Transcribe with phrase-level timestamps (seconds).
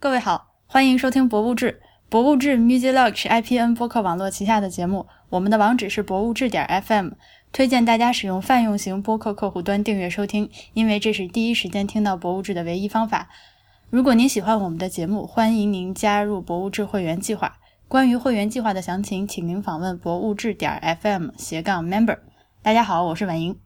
[0.00, 1.72] 各位好，欢迎收听《博物志》。
[2.08, 7.14] 《博物志》Music Log 是 IPN 播客网络旗下的节目，我们的网址是博物志点 FM。
[7.50, 13.28] 推荐大家使用泛用型播客客户端订阅收听，因为这是第一时间听到《博物志》的唯一方法。
[13.90, 17.56] 如果您喜欢我们的节目，欢迎您加入《博物志》会员计划。
[17.88, 22.20] 关于会员计划的详情，请您访问博物志点 FM 斜杠 Member。
[22.62, 23.58] 大家好，我是婉莹。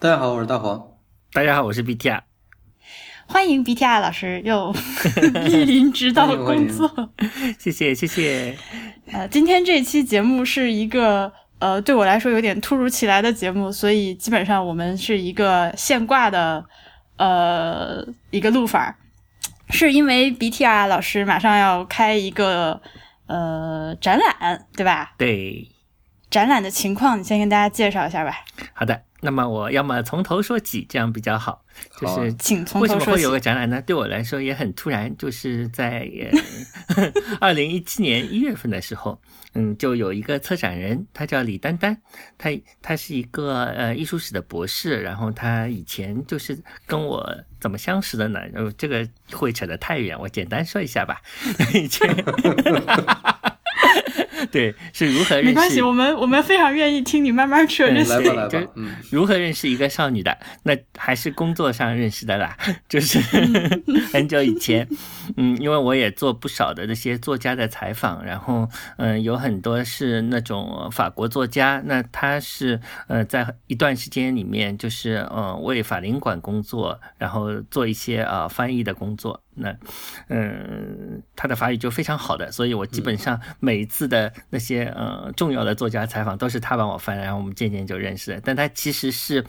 [0.00, 0.86] 大家好，我是大黄。
[1.32, 2.25] 大家好，我是 BTR。
[3.28, 4.72] 欢迎 BTR 老师又
[5.46, 7.10] 莅临指导工作，
[7.58, 8.56] 谢谢谢谢。
[9.12, 16.64] 呃，今天这期节目是一个呃对我来说有点突如其来的节目，所以基本上我们是一个现挂的
[17.18, 18.96] 呃一个录法，
[19.70, 22.80] 是因为 BTR 老师马上要开一个
[23.26, 25.14] 呃展览，对吧？
[25.18, 25.68] 对。
[26.36, 28.44] 展览的情况，你先跟大家介绍一下吧。
[28.74, 29.00] 好的。
[29.22, 31.64] 那么我要么从头说起，这样比较好。
[31.98, 33.80] 就是请从为什么会有个展览呢？
[33.80, 36.06] 对我来说也很突然，就是在
[37.40, 39.18] 二零一七年一月份的时候，
[39.54, 41.96] 嗯，就有一个策展人，他叫李丹丹，
[42.36, 42.50] 他
[42.82, 47.26] 他是一个呃艺术史的博士，然后他以前就是跟我
[47.58, 48.38] 怎么相识的呢？
[48.52, 51.22] 然后这个会扯得太远，我简单说一下吧。
[51.72, 52.06] 以前。
[54.52, 55.48] 对，是如何认识？
[55.48, 58.48] 没关系，我们我们非常愿意听你慢慢说这些。
[58.48, 58.58] 就
[59.10, 60.36] 如何认识一个少女的？
[60.62, 62.56] 那还是工作上认识的啦，
[62.88, 63.18] 就是
[64.12, 64.86] 很久以前。
[65.36, 79.40] 嗯，因为我也做不少的那些作家的采访，然后嗯，有很多是那种法国作家，那他是呃在一段时间里面就是嗯为法领馆工作，然后做一些啊翻译的工作。
[79.56, 79.74] 那，
[80.28, 88.40] 嗯，他的法语就非常好的，所以我基本上每一次的那些呃重要的作家采访都是他帮我翻，然后我们渐渐就认识了。
[88.44, 89.44] 但他其实是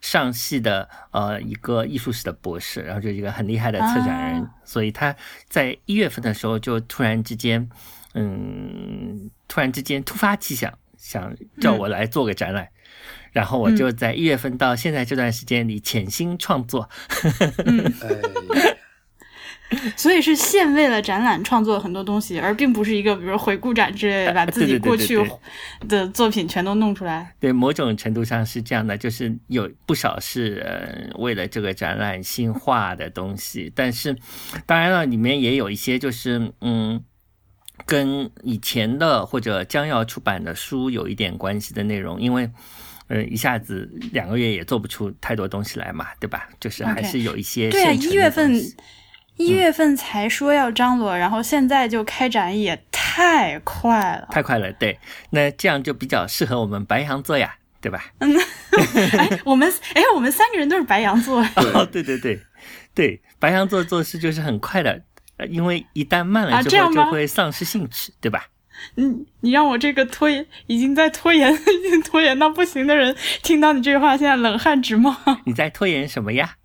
[0.00, 5.14] 上戏的呃一个艺术史的博士，然后就一个很厉害的策展人，所以他
[5.48, 7.68] 在一月份的时候就突然之间，
[8.14, 12.70] 嗯，突然之间突发奇想，想叫我来做个展览，
[13.32, 16.88] 然后我就在一月份到现在这段时间里潜心创作。
[19.96, 25.16] 所以是现为了展览创作很多东西，而并不是一个比如回顾展之类的，把自己过去
[25.88, 27.32] 的作品全都弄出来。
[27.38, 34.16] 对，某种程度上是这样的，就是有不少是呃为了这个展览新画的东西，但是
[34.66, 37.02] 当然了，里面也有一些就是嗯，
[37.86, 42.50] 跟以前的或者将要出版的书有一点关系的内容，因为
[43.06, 46.48] 呃一下子两个月也做不出太多东西来嘛，对吧？
[46.58, 48.60] 就是还是有一些对啊，一月份。
[49.40, 54.72] 一月份才说要张罗，然后现在就开展，也太快了，太快了。
[54.74, 54.98] 对，
[55.30, 58.04] 那这样就比较适合我们白羊座呀，对吧？
[58.20, 58.36] 嗯，
[59.18, 61.40] 哎，我们哎，我们三个人都是白羊座。
[61.74, 62.38] 哦，对对对，
[62.94, 65.02] 对，白羊座做事就是很快的，
[65.48, 68.46] 因为一旦慢了之后就会丧失兴趣，对吧？
[68.96, 75.14] 嗯，你让我这个拖延已经在拖延， 已经拖延到不行的人，听到你这句话，现在冷汗直冒。
[75.44, 76.56] 你在拖延什么呀？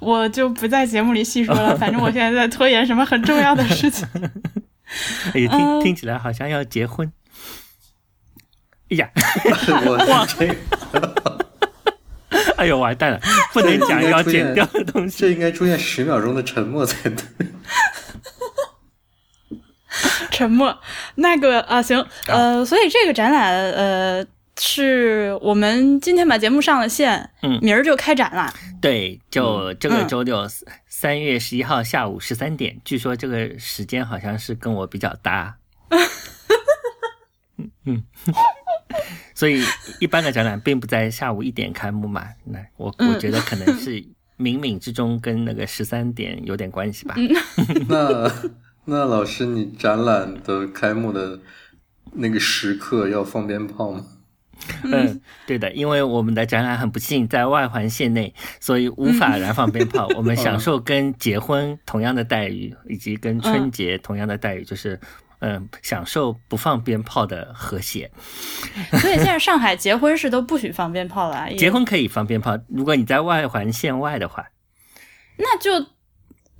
[0.00, 4.06] 我就不在节目里细说了，反正我现在在拖延什么很重要的事情。
[5.32, 7.10] 哎，听听起来好像要结婚。
[8.90, 9.08] 哎呀，
[9.86, 10.54] 我这，
[12.56, 13.20] 哎呦完蛋了，
[13.52, 15.20] 不能讲要剪掉的东西。
[15.20, 17.24] 这应该出现十秒钟的沉默才对。
[20.30, 20.78] 沉默，
[21.14, 24.26] 那个啊，行，呃，所以这个展览，呃。
[24.58, 28.52] 是我们今天把节目上了线，嗯，明儿就开展了。
[28.80, 30.46] 对，就这个周六
[30.86, 35.56] 三月十一号下午十三点，据说这个时间好像是跟我比较搭。
[35.88, 38.02] 嗯 嗯，
[39.34, 39.62] 所以
[40.00, 42.28] 一般的展览并不在下午一点开幕嘛。
[42.44, 43.92] 那我我觉得可能是
[44.38, 47.14] 冥冥之中跟那个十三点有点关系吧。
[47.88, 48.32] 那
[48.84, 51.40] 那老师，你展览的开幕的
[52.12, 54.04] 那个时刻要放鞭炮吗？
[54.84, 60.06] 嗯，对的，因为我们的展览很不幸在外环线内，所以无法燃放鞭炮。
[60.16, 64.98] 我们享受跟结婚同样的待遇，以及跟春节同样的待遇，就是
[65.40, 68.10] 嗯，享受不放鞭炮的和谐。
[69.00, 71.52] 所以现在上海结婚是都不许放鞭炮了。
[71.56, 74.46] 结婚可以放鞭炮，如果你在外环线外的话，
[75.36, 75.91] 那就。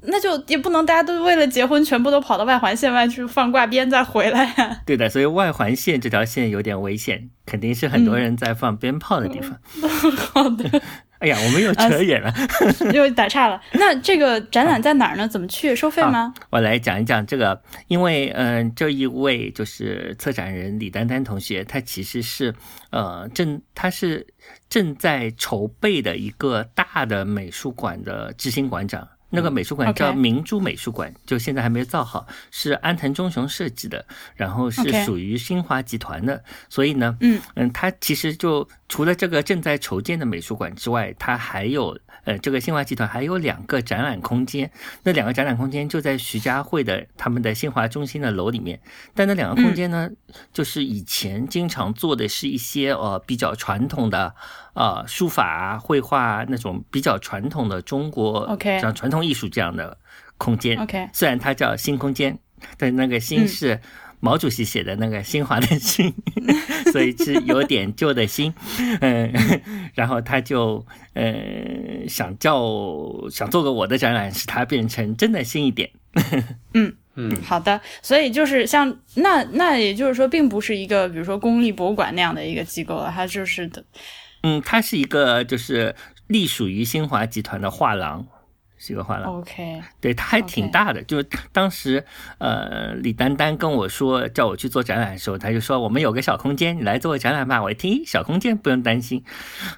[0.04, 4.80] 那就也不能大家都为了结婚全部都跑到外环线外去放挂鞭再回来呀？
[4.86, 9.56] 对的，所以外环线这条线有点危险，肯定是很多人在放鞭炮的地方。
[10.16, 10.82] 好的。
[11.20, 12.34] 哎呀，我们又扯远了，
[12.92, 13.60] 又打岔了。
[13.74, 15.28] 那这个展览在哪儿呢？
[15.28, 15.76] 怎么去？
[15.76, 16.34] 收费吗？
[16.50, 22.52] 我来讲一讲这个，因为嗯，这一位就是策展人李丹丹同学，他其实是
[22.90, 24.26] 呃正他是
[24.68, 29.06] 正在筹备的一个大的美术馆的执行馆长。
[29.32, 34.04] 那个美术馆叫明珠美术馆，就现在还没有造好，是安藤忠雄设计的，
[34.36, 37.40] 然后是属于新华集团的，所以呢，嗯。
[37.54, 44.70] 嗯，它其实就除了这个正在筹建的美术馆之外，它还有呃，这个新华集团还有两个展览空间，
[45.04, 48.78] 那两个展览空间就在徐家汇的他们的新华中心的楼里面，
[49.14, 50.10] 但那两个空间呢，
[50.52, 54.34] 就是以前经常做的是一些呃比较传统的
[54.74, 59.96] 呃书法啊、绘画啊那种比较传统的中国像传统艺术这样的
[60.36, 60.78] 空间。
[60.78, 62.38] OK 虽然它叫新空间，
[62.76, 63.48] 但那个新嗯。
[63.48, 63.80] 是
[64.24, 66.14] 毛主席写的那个新华的新，
[66.92, 68.54] 所以是有点旧的新。
[69.00, 69.32] 嗯，
[69.94, 71.34] 然后他就呃
[72.08, 72.62] 想叫
[73.32, 75.90] 想做个我的展览，使它变成真的新一点。
[76.74, 83.84] 嗯，嗯好的，所以就是像那那也就是说，并不是一个比如说公立博物馆那样的一个机构了，它就是的
[84.44, 85.92] 嗯，它是一个就是
[86.28, 88.24] 隶属于新华集团的画廊，
[88.84, 89.38] 是一个画廊。
[89.38, 91.00] OK 对，他还挺大的。
[91.04, 92.04] 就是当时，
[92.38, 97.62] 呃，李丹丹跟我说叫我去做展览的时候，他就说我们有个小空间，你来做个展览吧。
[97.62, 99.22] 我一听，小空间不用担心。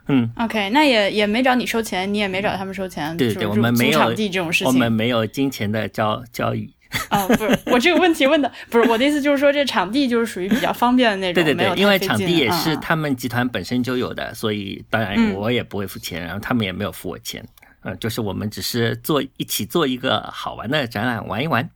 [0.09, 4.67] 嗯，OK，那也也没找你收钱，你也没找他们收钱，对对，就是我们没有场地这种事情。
[4.67, 6.73] 我们没有金钱的交交易。
[7.09, 17.45] 啊，不是 我这个问题问的不是我的意思，就是说这场地就是属于比较方便的那种，对对对，因为场地也是他们集团本身就有的，所以当然嗯我也不会付钱，然后他们也没有付我钱。
[17.85, 21.71] 嗯，就是我们只是做一起做一个好玩的展览，玩一玩。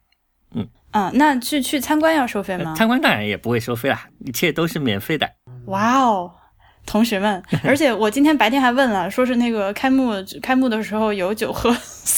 [0.53, 2.75] 嗯啊，那去去参观要收费吗？
[2.75, 5.31] 参观当然也不会收费啦，一切都是免费的。
[5.67, 6.33] 哇哦，
[6.87, 7.43] 同学们！
[7.63, 11.69] 而且我今天白天还问了，说是那个开幕开幕的时候有酒喝。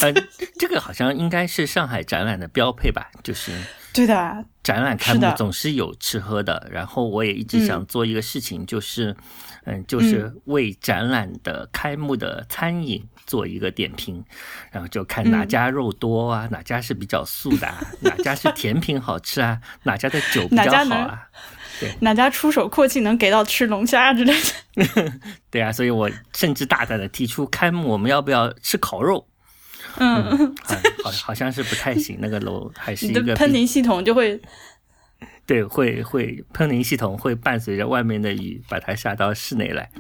[0.02, 0.12] 呃，
[0.56, 3.50] 这个好像应该是上海展览的标配吧，就是
[3.92, 6.68] 对的，展览开幕总是有吃喝的。
[6.70, 9.16] 然后我也一直想做一个事情，就是，
[9.64, 14.24] 嗯，就是为展览的开幕的餐饮做一个点评，
[14.72, 21.28] 然后就看哪嗯家肉多啊，哪家是比较素的、啊， 哪家是甜品好吃啊，哪家的酒比较好啊。
[22.00, 24.34] 哪家出手阔气能给到吃龙虾之类
[24.74, 25.12] 的？
[25.48, 29.28] 对啊，所以我甚至大胆的提出，开幕我们要不要吃烤肉？
[29.96, 30.24] 嗯，
[30.66, 34.40] 啊，好，好像是不太行，那个楼还是一个喷淋系统就会
[35.50, 39.90] 对，会会喷淋系统会伴随着外面的雨，把它下到室内来。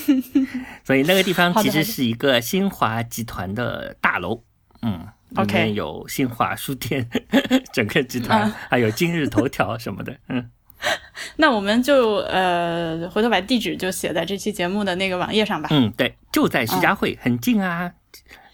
[0.82, 4.42] 所以那个地方其实是一个新华集团的大楼，
[4.80, 5.06] 嗯。
[5.30, 7.08] 里面有新华书店，
[7.72, 10.50] 整个集团、啊还有今日头条什么的，嗯，
[11.36, 15.68] 那我们就呃回头把地址就写在这期节目的那个网页上吧。
[15.70, 17.92] 嗯，对，就在徐家汇，很近啊。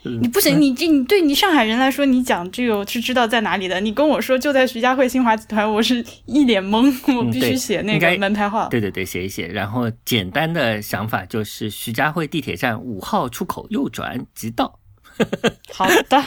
[0.02, 3.80] 你不行，你这你对你上海人来说，你讲这个我是知道在哪里的。
[3.80, 8.68] 你跟我说就在徐家汇新华集团，我是一脸懵，我必须写那个门牌号。
[8.68, 9.48] 对对对，写一写。
[9.48, 14.78] 然后简单的想法就是徐家汇地铁站五号出口右转即到。
[15.72, 16.24] 好的，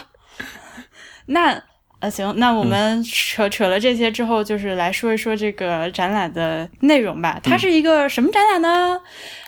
[1.27, 1.63] 那
[1.99, 7.39] 呃行，那我们扯扯了这些之后，就是来说一说这个展览的内容吧。
[7.43, 8.99] 它是一个什么展览呢？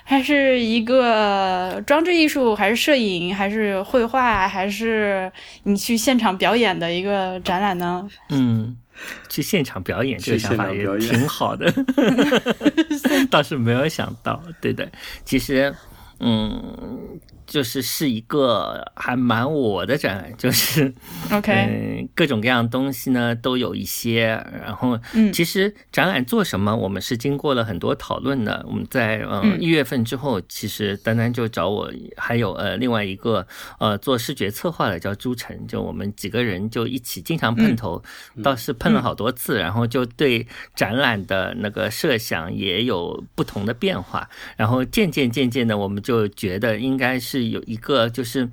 [0.03, 5.31] 还是一个装置艺术，还是摄影，还是绘画，还是
[5.63, 8.05] 你去现场表演的一个展览呢？
[8.29, 8.75] 嗯，
[9.29, 11.73] 去现场表演这个想法也挺好的，
[13.31, 14.41] 倒是没有想到。
[14.59, 14.91] 对的，
[15.23, 15.73] 其实，
[16.19, 16.61] 嗯，
[17.51, 20.93] 就是是一个还蛮我的展览，就是
[21.29, 24.27] OK，、嗯，各种各样东西呢都有一些。
[24.63, 28.65] 然后，嗯其实展览做什么，我们是经过了很多讨论的。
[28.65, 33.45] 我们在呃嗯一月份之后，其实丹丹就找我，还有呃另外一个
[33.79, 38.01] 呃做视觉策划的叫朱晨，就我们几个人就一起经常碰头，
[38.41, 44.29] 倒是碰了好多次，然后就对展览的那个设想也有不同的变化。
[44.55, 48.49] 然后渐渐渐渐的，我们就觉得应该是有一个就是。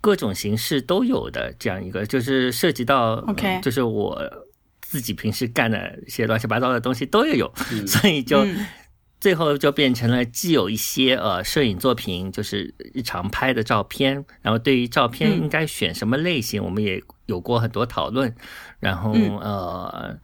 [0.00, 3.20] 各种形式都有的这样一个，就是涉及到
[3.60, 4.16] 就是我
[4.80, 8.64] 自己平时干的一些乱七八糟的东西都要有，嗯 所以就嗯
[9.20, 18.32] 最后就变成了既有一些呃摄影作品，就是日常拍的照片，然后对于照片嗯应该选什么类型，我们也有过很多讨论，
[18.78, 20.18] 然后嗯呃。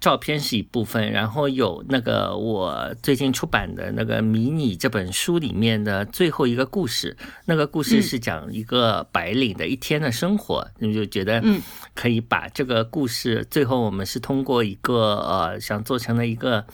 [0.00, 11.60] 照片是一部分，然后有那个我最近出版的那个迷你这本书里面的最后一个故事，那个故事嗯是讲一个白领的一天的生活，你就觉得嗯。
[11.94, 16.64] 可以把这个故事，最后我们是通过一个呃想做成了一个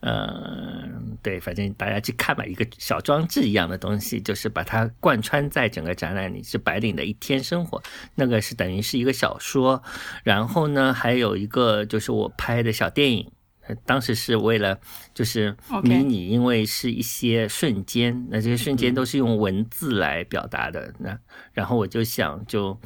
[0.00, 0.86] 呃
[1.22, 7.82] 对，反正大家去看吧，一个小装置一样的东西，就是把它贯穿在整个展览里，是白领的一天生活，
[8.14, 9.82] 那个是等于是一个小说，
[10.22, 13.32] 然后呢还有一个就是我拍的小电影。
[13.66, 14.78] 呃当时是为了
[15.14, 20.92] 就是迷你，因为是一些瞬间，那这些瞬间都是用文字来表达的。
[20.98, 21.18] 那
[21.54, 22.78] 然后我就想，就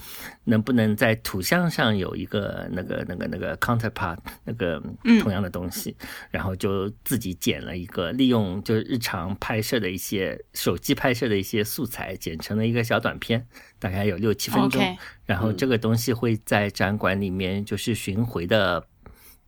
[0.44, 4.80] 能不能在图像上有一个那个那个那个 counterpart 那个
[5.20, 5.96] 同样的东西，
[6.30, 13.44] 然后就自己剪了一个，利用就是日常拍摄的一些手机拍摄的一些素材，剪成了一个小短片，
[13.80, 14.80] 大概有六七分钟。
[15.24, 18.86] 然后这个东西会在展馆里面就是巡回的。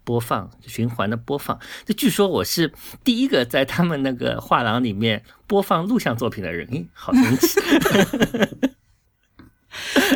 [0.04, 2.72] 播放循环的播放，这据说我是
[3.04, 7.60] 第一个在他们那个画廊里面播放录像作品的人，诶，好神奇！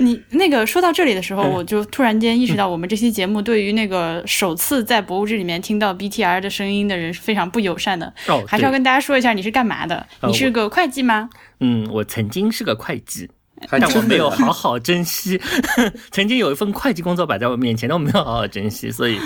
[0.01, 8.13] 你那个说到这里的时候，我就突然间意识到，我们这期节目对于那个首次在博物志里面听到 BTR 的声音的人是非常不友善的。
[8.27, 10.05] 哦，还是要跟大家说一下，你是干嘛的？
[10.23, 11.31] 你是个会计吗？
[11.61, 13.31] 嗯，我曾经是个会计。
[13.71, 15.41] 但我没有好好珍惜，
[16.11, 19.19] 曾经有一份会计工作摆在我面前，但我没有好好珍惜，所以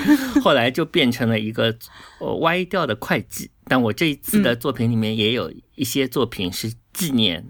[0.42, 1.74] 后来就变成了一个
[2.40, 3.50] 歪掉的会计。
[3.70, 7.44] 但我这一次的作品里面也有一些作品是纪念，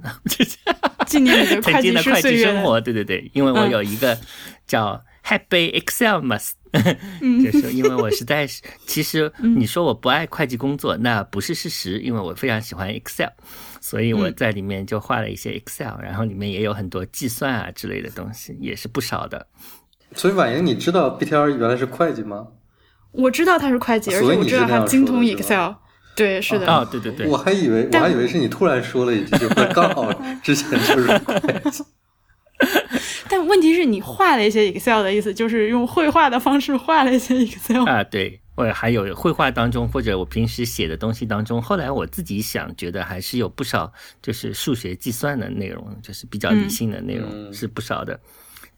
[1.07, 2.81] 纪念你的曾经的会计生活。
[2.81, 4.19] 对对对，因为我有一个
[4.67, 6.21] 叫 Happy Excel
[7.43, 13.29] 就是因为我实在是， 其实你说我不爱会计工作，那不是事实，因为我非常喜欢 Excel。
[13.81, 19.47] 所以我在里面就画了一些 Excel，然后里面也有很多计算啊之类的东西，也是不少的。
[20.15, 22.49] 所以婉莹，你知道 BTR 原来是会计吗？
[23.13, 25.75] 我知道他是会计，而且我知道他精通 Excel。
[26.17, 26.67] 对，是的。
[26.67, 27.27] 啊，对对对。
[27.27, 31.85] 我还以为我还以为是你突然说了一句，就刚好之前就是会计。
[33.39, 38.41] 但问题是你画了一些 Excel 的意思，就是用绘画的方式画了一些 Excel 啊，对。
[38.57, 48.19] 或者还有绘画当中，或者我平时写的东西当中，后来我自己想，觉得还是有不少就是数学计算的内容，就是比较理性的内容是不少的。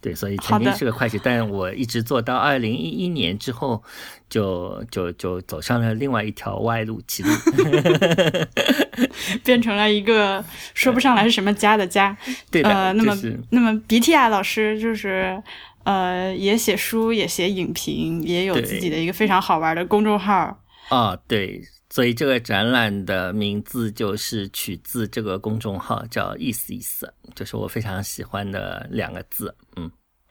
[0.00, 3.82] 对，所以曾经是个会计，但我一直做到二零一一年之后，
[4.28, 7.30] 就就就走上了另外一条歪路，歧路，
[9.44, 12.16] 变成了一个说不上来是什么家的家。
[12.50, 13.16] 对的，那么
[13.50, 15.42] 那么鼻涕啊，老师就是。
[15.82, 20.62] 呃，也写书，也写影评，也有自己的一个非常好玩的公众号。
[20.90, 21.58] 啊，对，
[21.92, 29.52] 所以这个展览的名字就是取自这个公众号，叫“意思意思”，就是我非常喜欢的两个字。
[29.74, 29.90] 嗯，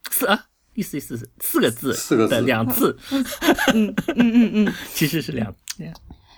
[0.10, 2.98] 四啊，意思意思四个字，四个字两字。
[3.12, 3.24] 嗯
[3.74, 5.54] 嗯嗯嗯， 其实是两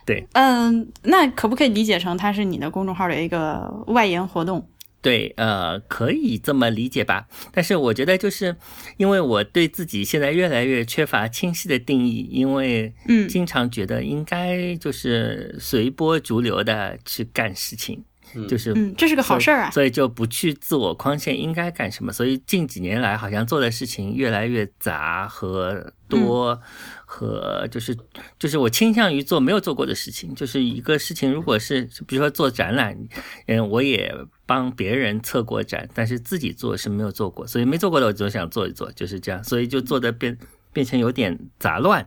[0.07, 0.27] 对。
[0.33, 4.67] 嗯，那可不可以理解成它是你的公众号的一个外延活动？
[5.01, 7.27] 对，呃，可以这么理解吧。
[7.51, 8.55] 但是我觉得，就是
[8.97, 18.03] 因为我对自己现在越来越缺乏清晰的定义，因为嗯，经常觉得应该就是随波逐流的去干事情，
[18.47, 19.71] 就是嗯，这是个好事儿啊。
[19.71, 22.13] 所以就不去自我框限应该干什么。
[22.13, 26.61] 所以近几年来，好像做的事情越来越杂和多。
[27.13, 27.93] 和就是
[28.39, 32.97] 就是我倾向于做没有做过的事情，就是一个事情，如果是比如说做展览，
[33.47, 34.15] 嗯，我也
[34.51, 40.37] 帮别人策过展，但是自己做是没有做过，所以没做过的我就想做一做，就是这样，所以就做的变
[40.73, 42.05] 变成有点杂乱，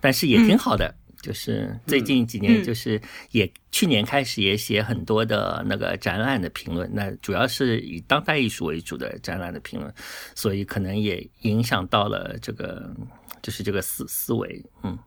[0.00, 0.92] 但是也挺好的。
[1.22, 9.94] 就是最近几年，就是也去年开始也写很多的那个展览的评论，那主要是以当代艺术为主的展览的评论，
[10.34, 12.92] 所以可能也影响到了这个。
[13.44, 14.98] 就是这个思思维，嗯，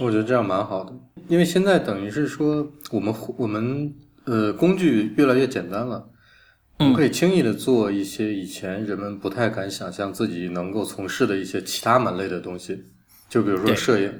[0.00, 0.92] 我觉得这样蛮好的，
[1.28, 3.90] 因为现在等于是说，我们我们
[4.24, 6.06] 呃工具越来越简单了，
[6.78, 12.84] 我们可以轻易的做一些以前人们不太敢想象自己能够从事的一些其他门类的东西，
[13.30, 14.12] 就比如说摄影，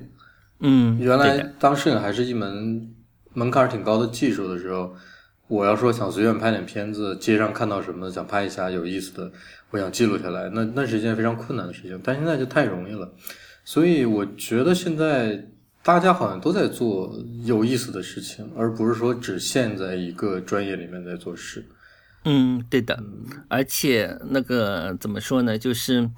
[0.60, 2.94] 嗯，原来当摄影还是一门
[3.34, 4.94] 门槛挺高的技术的时候，
[5.48, 9.30] 我要说想随便拍点片子，街上看到什么想拍一下有意思的，
[9.70, 13.12] 我想记录下来，那那是一件非常困难的事情，但现在就太容易了。
[13.64, 15.46] 所以我觉得现在
[15.82, 21.62] 大家好像都在做有意思的事情，而不是说只限在一个专业里面在做事。
[22.26, 23.02] 嗯，对的。
[23.48, 25.56] 而且那个怎么说呢？
[25.56, 26.10] 就是，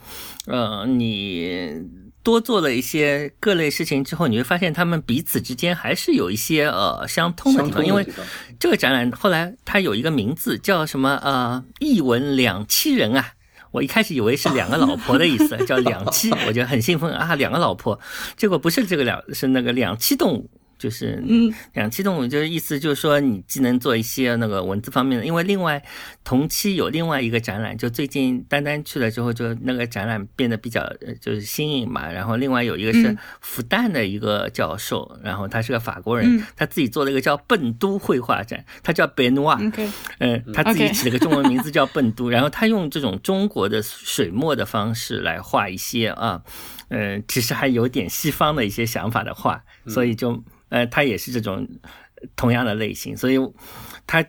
[0.47, 1.71] 呃，你
[2.23, 7.87] 多做了一些各类事情之后，你会发现他们彼此之间还是有一些呃相通的地方。
[7.87, 8.07] 因为
[8.59, 11.21] 这个展览后来它有一个名字叫什么？
[11.23, 13.35] 呃，一文两妻人啊。
[13.71, 18.01] 我一开始以为是两个老婆的意思，叫两栖， 我觉得很兴奋啊，两个老婆，
[18.35, 20.51] 结果不是这个两，是那个两栖动物。
[20.79, 25.83] 就是嗯，两栖动物就是意思就是说，你既能做一些那个文字方面的，因为另外
[26.23, 30.89] 同期有另外一个展览，就最近丹丹去了之后，就那个展览变得比较
[31.21, 32.11] 就是新颖嘛。
[32.11, 46.43] 然后另外有一个是复旦的一个教授，然后他是个法国人，他自己做了一个叫笨都绘画展，他叫 Benoit，嗯，他自己起了个中文名字叫笨都，然后他用这种中国的水墨的方式来画一些啊。
[46.89, 51.69] 嗯，其实还有点西方的一些想法的话，所以就呃，他也是这种
[52.37, 53.39] 同样的类型，所以
[54.07, 54.25] 他。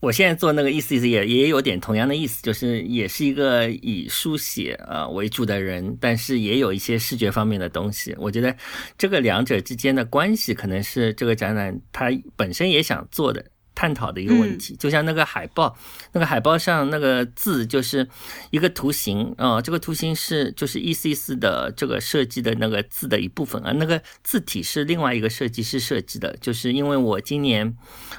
[0.00, 8.14] 我现在做那个意思意思也也有点同样的意思，就是也是一个以书写啊为主的人，但是也有一些视觉方面的东西。
[8.18, 8.54] 我觉得
[8.98, 13.42] 这个两者之间的关系，可能是这个展览它本身也想做的。
[13.74, 15.76] 探讨的一个问题，就像那个海报，
[16.12, 18.08] 那个海报上那个字就是
[18.50, 27.76] 一个图形啊，这个图形是就是 E C 四的这个设计的那个字的一部分啊，那个字体是另外一个设计师设计的，就是因为我今年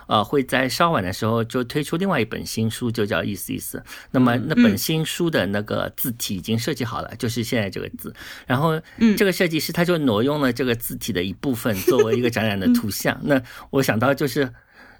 [0.07, 3.81] 呃会在稍晚的时候就推出另外一本新书，就叫 E C 四，
[4.12, 8.13] 那么那本新书的那个字体已经设计好了，就是现在这个字，
[8.45, 8.81] 然后
[9.17, 14.51] 这个设计师他就挪用了这个字体的一部分作为一个展览的图像，那我想到就是。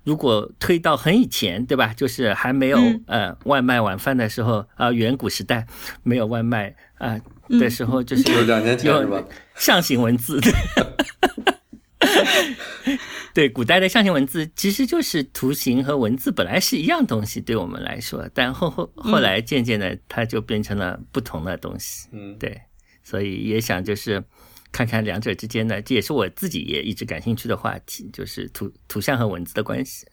[0.06, 1.94] 如果推到很以前，对吧？
[1.94, 5.66] 就是还没有呃外卖晚饭的时候啊，远古时代
[6.04, 7.20] 没有外卖啊
[7.50, 9.24] 的时候，就是有两年前是吧？
[9.56, 10.40] 象形文字，
[13.34, 22.08] 对，古代的象形文字其实就是图形和文字本来是一样东西，对我们来说，但后后后来渐渐的它就变成了不同的东西。
[22.12, 22.62] 嗯，对，
[23.04, 24.24] 所以也想就是。
[24.76, 30.06] 看看两者之间的，这也是我自己也一直感兴趣的话题，就是图图像和文字的关系。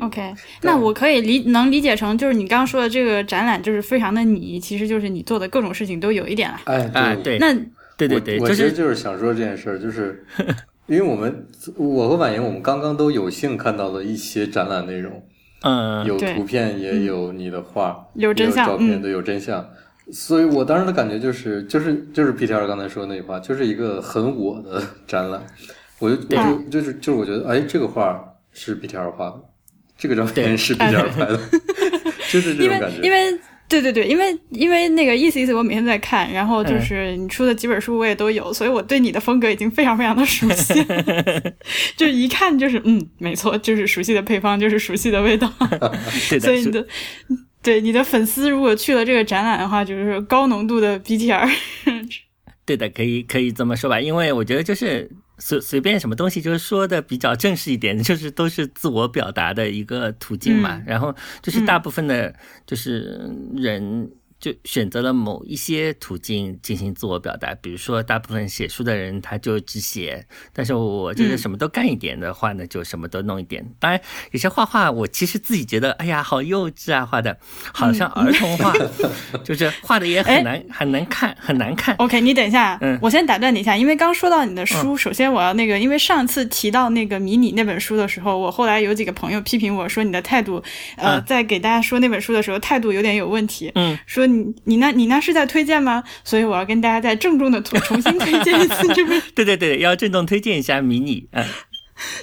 [0.00, 6.60] OK，那我可以理能理解成，就是你刚刚说的这个展览，就是非常的你，其实就是你做的各种事情都有一点了。
[6.64, 7.54] 哎，对，那
[7.98, 10.24] 对对对，我其实就是想说这件事儿，就是
[10.88, 15.22] 因为我们我和婉莹，我们刚刚都有幸看到了一些展览内容，
[15.60, 19.68] 嗯，有图片，也有你的画，有真相，照片都有真相。
[20.12, 25.42] 所以我当时的感觉就是，就是就是 P T R 刚才说的那句话，就是一个很我的展览。
[25.98, 29.40] 我就我就就是就是我觉得，哎，这个画是 P T R 画的，
[29.96, 31.40] 这个照片是 P T R 拍的，
[32.30, 33.00] 就是这种感觉。
[33.02, 40.74] 因为对对对，因为因为那个意思意思，我每天在看，然后就是你出的几本书我也都有，所以我对你的风格已经非常非常的熟悉，
[41.96, 45.50] 就一看就是嗯，没错，就是熟悉的配方，就是熟悉的味道，
[46.40, 46.86] 所以你的。
[47.64, 51.50] 对你的粉丝，如果去了这个展览的话，就是高浓度的 BTR。
[52.64, 60.80] 对的，可以可以这么说吧，因为我觉得就是随随便什么东西，就是说的比较正式一点，就是都是自我表达的一个途径嘛。
[60.86, 62.34] 然后就是大部分的，
[62.66, 63.20] 就是
[63.56, 64.10] 人。
[64.44, 73.64] 就选择了某一些途径进行自我表达，比如说，大部分写书的人他就只写，但是我觉得什么都干一点的话呢，就什么都弄一点。
[73.78, 73.98] 当然，
[74.32, 77.34] 有些画画，我其实自己觉得，哎呀，好幼稚啊，画的
[77.72, 78.74] 好像儿童画，
[79.42, 81.96] 就是画的也很难，很难看，很难看。
[81.96, 90.62] OK，你等一下，嗯，我先打断你一下，因为刚说到你的书，首先我要那个，因为上次提到那个迷你那本书的时候，我后来有几个朋友批评我说你的态度，
[90.98, 94.33] 呃，在给大家说那本书的时候态度有点有问题，嗯，说。
[94.34, 96.02] 你你那你那是在推荐吗？
[96.24, 99.20] 所以我要跟大家再郑重的重 重新推荐一次， 这个。
[99.34, 101.44] 对对对，要郑重推荐一下迷你，嗯，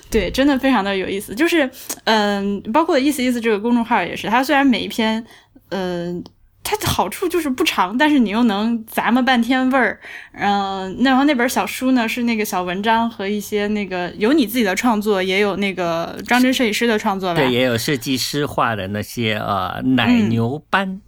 [0.09, 1.33] 对，真的非常的有意思。
[1.33, 1.69] 就是，
[2.03, 5.25] 嗯，包括意思意思这个公众号也是，它虽然每一篇，
[5.69, 6.23] 嗯。
[6.63, 9.99] 它的好处就是不长，但是你又能咂摸半天味儿。
[10.33, 17.39] 嗯，然后那本小书呢是那个小文章和一些那个有你自己的创作，也有那个张真设计师的创作吧。
[17.41, 21.01] 对，也有设计师画的那些呃奶牛斑。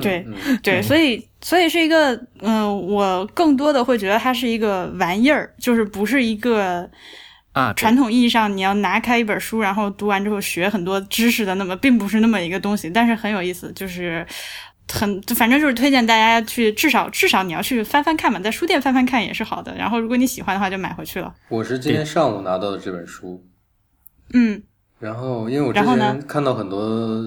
[0.00, 0.26] 对
[0.62, 6.88] 对，所以所以是一个嗯，我更多的会觉得它是一个玩意儿，就是不是一个。
[7.52, 14.26] 啊，传统意义上，你要拿开一本书，然后读完之后学很多知识的，那么并不是那么一个东西，但是很有意思，就是
[14.90, 19.76] 很反正就是推荐大家去，至少至少你要去翻翻看嘛，在书店翻翻看也是好的。
[19.76, 21.34] 然后如果你喜欢的话，就买回去了。
[21.50, 23.44] 我是今天上午拿到的这本书，
[24.32, 24.62] 嗯，
[24.98, 27.22] 然后因为我之前看到很多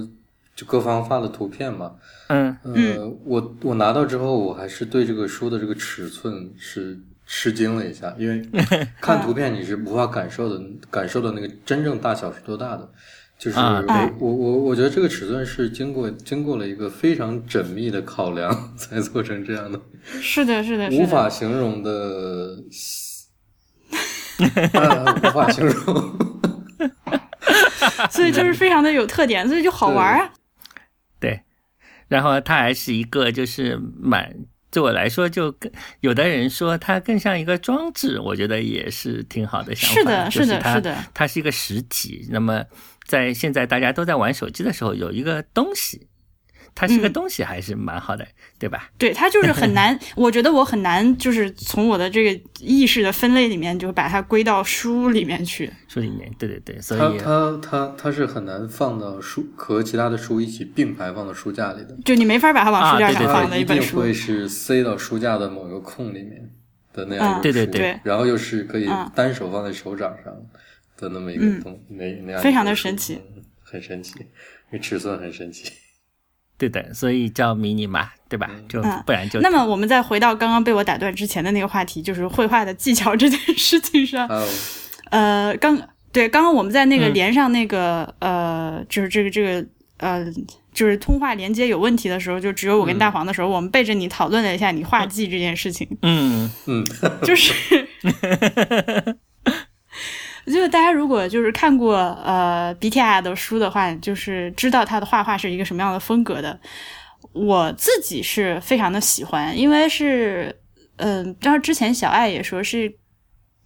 [0.56, 1.92] 就各方发的图片嘛，
[2.30, 7.00] 嗯呃，我我拿到之后，我还是对这个书的这个尺寸是。
[7.26, 8.48] 吃惊了一下，因为
[9.02, 12.90] 看图片你是无法感受的，感受的那个真正大小是多大的。
[13.38, 19.78] 就是我我我我觉得这个尺寸是经过经过了一个非常缜密的考量 才做成这样的。
[20.22, 22.58] 是的，是的，无法形容的，
[24.40, 26.18] 无法形容。
[28.10, 30.32] 所以就是非常的有特点，所以就好玩啊。
[31.20, 31.42] 对，
[32.08, 34.46] 然后它还是一个就是蛮。
[34.76, 40.30] 对我来说，就更有的人说它更像一个装置，我觉得也是挺好的想法。
[40.30, 42.28] 是的，是的，是的，它是一个实体。
[42.30, 42.62] 那么，
[43.06, 46.08] 在现在大家都在玩手机的时候，有一个东西，
[46.76, 48.28] 它是个东西还是蛮好的，
[48.60, 48.90] 对吧？
[48.98, 55.72] 对，它就是很难， 我觉得我很难，就是从我的这个意识的分类里面，就把它归到书里面去。
[55.88, 63.98] 书里面，对对对，所以它它它它是很难放到书和其他的书一起并排放到书架里的，就你没法把它往书架上放它一定的一本书。
[64.02, 66.50] 会是塞到书架的某个空里面
[66.92, 70.34] 的那样一嗯个书，对对对对然后又是可以嗯单手放在手掌上
[70.98, 74.14] 的那么一个嗯东，那那样非常的神奇，嗯很神奇，
[74.72, 75.72] 那尺寸很神奇。
[76.58, 78.50] 对的，所以叫迷你嘛，对吧？
[78.70, 84.30] 就嗯不然就那么我们再回到刚刚被我打断之前的那个话题，就是绘画的技巧这件事情上。
[85.12, 85.78] 呃，刚
[86.12, 89.66] 对，刚刚我们在那个嗯连上那个、呃，就是这个这个
[89.98, 90.26] 呃，
[90.74, 96.84] 就是通话连接有问题的时候，就只有我跟大黄的时候，我们背着你讨论了一下你画技这件事情，嗯嗯，
[97.24, 97.54] 就是。
[100.46, 106.60] 就是大家如果就是看过呃 B T I 的书的话，就是知道他的画画是一个什么样的风格的。
[107.34, 110.56] 我自己是非常的喜欢，因为是
[110.98, 112.96] 嗯，然后之前小爱也说是，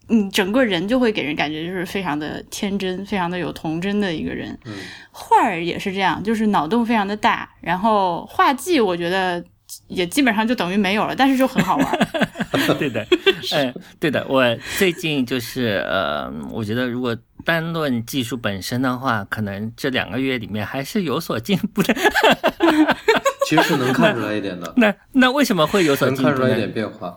[0.08, 4.58] 嗯，整个人就会给人感觉就是非常的天真，非常的有童真的一个人。
[4.66, 4.74] 嗯
[5.12, 9.44] 画儿也是这样，就是脑洞非常的大，然后画技我觉得
[9.88, 12.10] 也基本上就等于没有了，但是就很好玩。
[12.78, 13.06] 对的，
[13.54, 14.26] 嗯，对的。
[14.28, 14.44] 我
[14.78, 21.96] 最近就是呃，我觉得如果单论技术本身的话，可能这两个月里面还是有所进步的。
[23.48, 26.60] 其实是能看出来一点的， 那那为什么会有所能进步呢看出来一？
[26.60, 27.16] 点变化。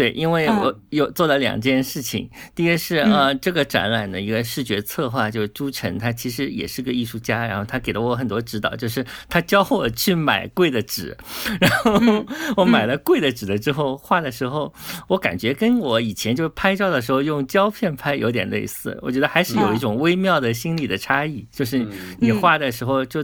[0.00, 0.60] 对，因为嗯。
[0.60, 2.30] 我有做了两件事情。
[2.54, 11.14] 第一个是呃，这个展览的一个视觉策划，就是朱晨，他其实也是个艺术家，然后他给了我很多指导，就是他教我去买贵的纸，
[11.60, 12.24] 然后
[12.56, 14.72] 我买了贵的纸了之后，画的时候，
[15.08, 22.16] 我感觉跟我以前就是拍照的时候用胶片拍有点类似，我觉得还是有一种微妙的心理的差异，就是嗯。
[22.20, 23.22] 你画的时候就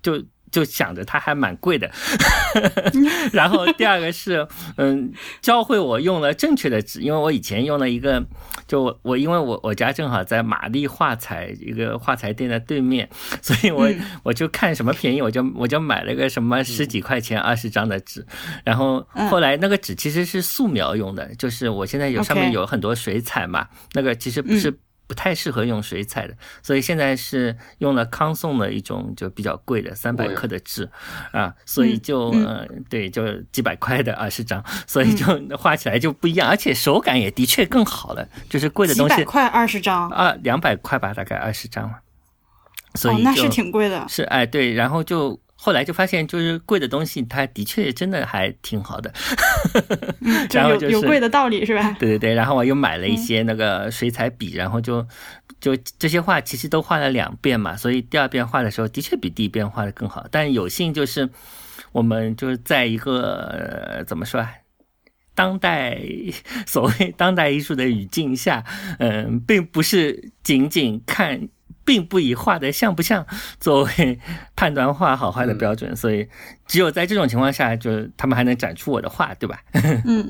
[0.00, 0.24] 就。
[0.56, 1.90] 就想着它还蛮贵的，
[3.30, 8.24] 然后第二个是，嗯，教会我用了正确的纸，因为我以前用了一个，
[8.66, 13.06] 就我我因为我我家正好在玛丽画材一个画材店的对面，
[13.42, 18.24] 所以我、嗯我就看什么便宜我就我就买了个什么十几块钱二十张的纸，
[18.64, 19.28] 然后嗯。
[19.28, 24.74] 后来那个纸其实是素描用的，就是我现在有上面有很多水彩嘛，那个其实不是。
[25.06, 30.88] 不太适合用水彩的，所以现在是用了康颂的一种就比较贵的三百克的纸
[31.32, 32.46] 啊，所以就嗯。
[32.46, 41.98] 呃对，就几百块的二十张，所以就画起来就不一样，而且手感也的确更好了，就是贵的东西百块二十张，啊两百块吧，大概二十张嘛，
[42.94, 44.06] 所以，哦那是挺贵的。
[44.08, 49.12] 是哎对，然后就后来就发现就是贵的东西，它的确真的还挺好的，
[50.52, 51.96] 然后就是有贵的道理是吧？
[51.98, 55.04] 对对对，然后我又买了一嗯些那个水彩笔，然后就
[55.60, 60.26] 就这些画其实都画了两遍嘛，所以第二遍画的时候的确比第一遍画的更好。
[60.30, 61.28] 但有幸就是
[61.92, 64.52] 我们就是在一个、呃、怎么说啊？
[65.34, 66.00] 当代
[66.66, 68.64] 所谓当代艺术的语境下，
[68.98, 71.48] 嗯、并不是仅仅看，
[71.86, 73.24] 并不以画的像不像
[73.58, 74.20] 作为
[74.54, 76.28] 判断画好坏的标准，所以
[76.66, 79.62] 只有在这种情况下，就是他们还能展出我的画，对吧？
[80.04, 80.28] 嗯，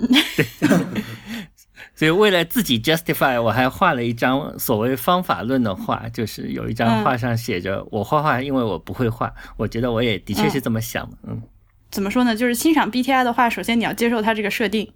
[1.97, 11.43] 所以为了自己 justify，我还画了一张所谓方法论的画，就是有一张画上写着“我画画，因为我不会画”，我觉得我也的确是这么想的，嗯，
[11.91, 12.37] 怎么说呢？
[12.37, 14.93] 就是欣赏 BTI 的话，首先你要接受它这个设定。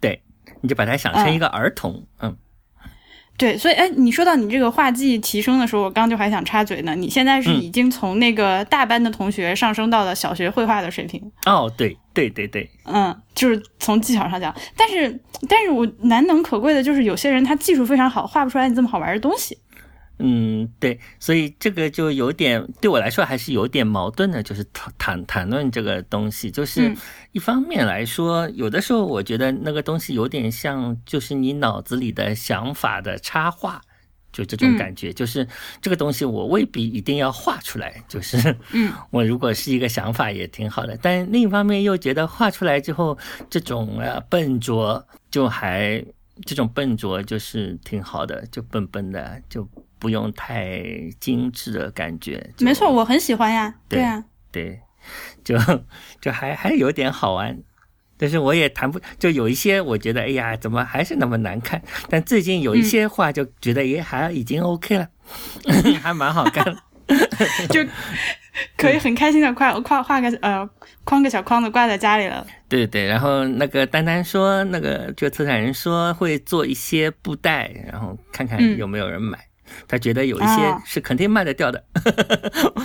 [0.00, 0.22] 对，
[0.62, 2.34] 你就把它想成一个儿童，嗯，
[3.40, 6.94] 对，所以哎，你说到你这个画技提升的时候，我刚刚就还想插嘴呢。
[6.94, 14.54] 你现在是嗯已经从那个大班的同学上升到了小学绘画的水平，哦，对对对对，嗯，就是从技巧上讲。
[14.76, 19.56] 但是，但是我难能可贵的就是有些人他技术非常好，画不出来你这么好玩的东西。
[20.20, 26.96] 嗯，对，所以这个就有点对我来说还是有点矛盾的，就是谈谈谈论这个东西，就是嗯
[27.32, 33.80] 一方面来说，有的时候我觉得那个东西有点像，就是你脑子里的想法的插画。
[34.32, 35.44] 就这种嗯感觉，就是
[35.82, 43.18] 这个东西我未必一定要画出来，就是，嗯， 我如果是一个想法也挺好的，但另一方面又觉得画出来之后，
[43.50, 46.00] 这种呃笨拙就还
[46.46, 49.68] 这种笨拙就是挺好的，就笨笨的，就
[50.00, 50.82] 不用太
[51.20, 52.50] 精致的感觉。
[52.58, 53.72] 没错，我很喜欢呀。
[53.88, 54.80] 对对呀，对，
[55.44, 55.56] 就
[56.20, 57.56] 就还还有点好玩。
[58.16, 61.80] 但是我也谈不，就有一些我觉得，哎呀，怎么还是那么难看？
[62.10, 65.08] 但最近有一些画就觉得，也还已经 OK 了，
[66.02, 66.64] 还蛮好看。
[67.70, 67.82] 就
[68.76, 70.68] 可以很开心的画画画个呃
[71.02, 72.46] 框个小框子挂在家里了。
[72.68, 79.38] 对对，然后那个丹丹说，那个就策展人说会做一些布袋，然后看看嗯有没有人买。
[79.88, 81.84] 他觉得有一些啊是肯定卖得掉的，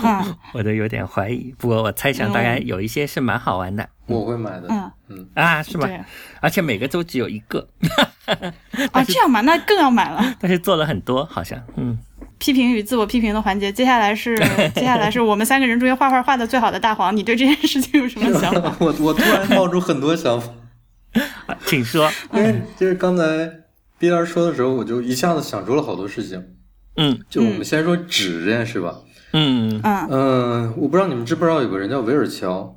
[0.03, 1.53] 嗯 我都有点怀疑。
[1.57, 4.67] 不过我猜想大概有一些是蛮好玩的我会买的。
[4.69, 5.89] 嗯，嗯，啊，是吧？
[6.39, 7.67] 而且每个都只有一个，
[8.91, 10.23] 啊，这样嘛，那更要买了。
[10.39, 11.97] 但是做了很多，好像，嗯，
[12.37, 14.37] 批评与自我批评的环节，接下来是
[14.75, 18.75] 接下来是我们三个人中间画画画的最好的大黄，你对这件事情有什么想法？
[18.79, 20.51] 我我突然冒出很多想法，
[21.47, 23.23] 啊请说，因为就是刚才
[23.97, 26.43] 毕老师说的时候，我就一下子想出了好多事情。
[26.97, 27.19] 嗯。
[27.29, 28.95] 就我们先说纸这件事吧。
[29.33, 29.79] 嗯。
[29.83, 32.75] 嗯，嗯、我不知道你们知不知道有个人叫韦尔乔，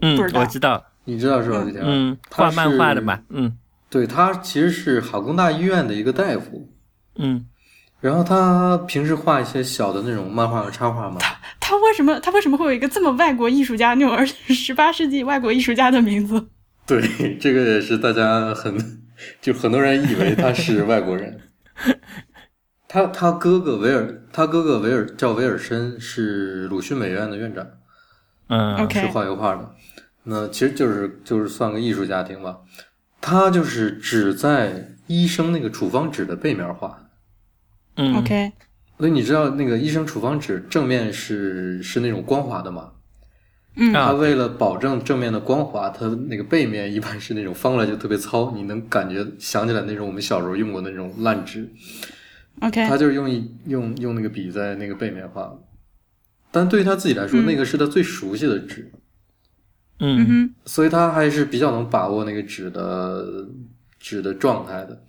[0.00, 0.40] 嗯不知，道。
[0.40, 1.64] 我知道，你知道是吧？
[1.82, 3.56] 嗯，他画漫画的是嘛，嗯。
[3.88, 6.70] 对他其实是哈工大医院的一个大夫，
[7.16, 7.44] 嗯，
[8.00, 11.18] 然后他平时画一些小的那种漫画和插画嘛。
[11.58, 16.48] 他为什么他为什么会有一个这么外国艺术家那种而且十八世纪外国艺术家的名字？
[16.86, 19.02] 对，这个也是大家很，
[19.40, 21.40] 就很多人以为他是外国人。
[22.92, 27.64] 他他哥哥维尔，他哥哥维尔叫维尔申，是鲁迅美院的院长，
[28.48, 29.70] 嗯 OK 是画油画的。
[30.24, 32.58] 那其实就是就是算个艺术家庭吧。
[33.20, 37.08] 他就是只在医生那个处方纸的背面画。
[37.94, 38.50] 嗯 OK，
[38.98, 42.90] 所以你知道那个医生处方纸正面是是那种光滑的吗？
[43.76, 51.70] 嗯他为了保证正面的光滑，他那个背面一般是那种翻过来就特别糙，你能感觉想起来那种我们小时候用过的那种烂纸。
[52.60, 55.56] OK，他就是用一用用那个笔在那个背面画，
[56.50, 57.46] 但对于他自己来说，嗯。
[57.46, 58.90] 那个是他最熟悉的纸，
[59.98, 60.22] 嗯。
[60.22, 63.46] 嗯哼，所以他还是比较能把握那个纸的
[63.98, 65.02] 纸的状态的。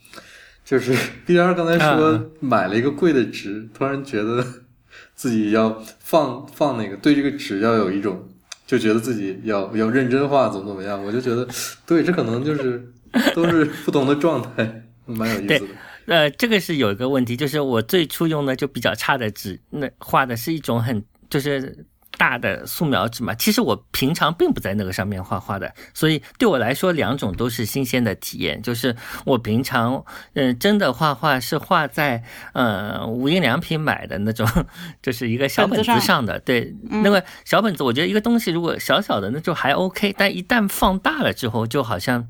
[0.63, 4.45] 就是 B R 刚才说嗯买了一个贵的纸，突然觉得
[5.13, 8.30] 自己要放放那个对这个纸要有一种，
[8.65, 11.45] 就觉得自己要要认真画，怎么怎么样，我就觉得
[11.86, 12.89] 对，这可能就是
[13.36, 15.73] 都是不同的状态，蛮有意思的。
[16.12, 21.86] 呃，这个是有一个问题，就是我最初用的就比较差的纸，那画的是一种很就是
[22.17, 23.34] 大的素描纸嘛。
[23.34, 28.62] 其实我平常并不在那个上面画画的，所以对我来说两种都是新鲜的体验。
[28.62, 28.93] 就是
[29.24, 32.21] 我平常嗯、呃真的画画是画在
[32.52, 34.45] 呃无印良品买的那种，
[35.02, 36.38] 就是一个小本子上上的。
[36.41, 42.28] 对，嗯那个小本子，我觉得一个东西如果小小的那就还 OK，但一旦放大了之后，就好像。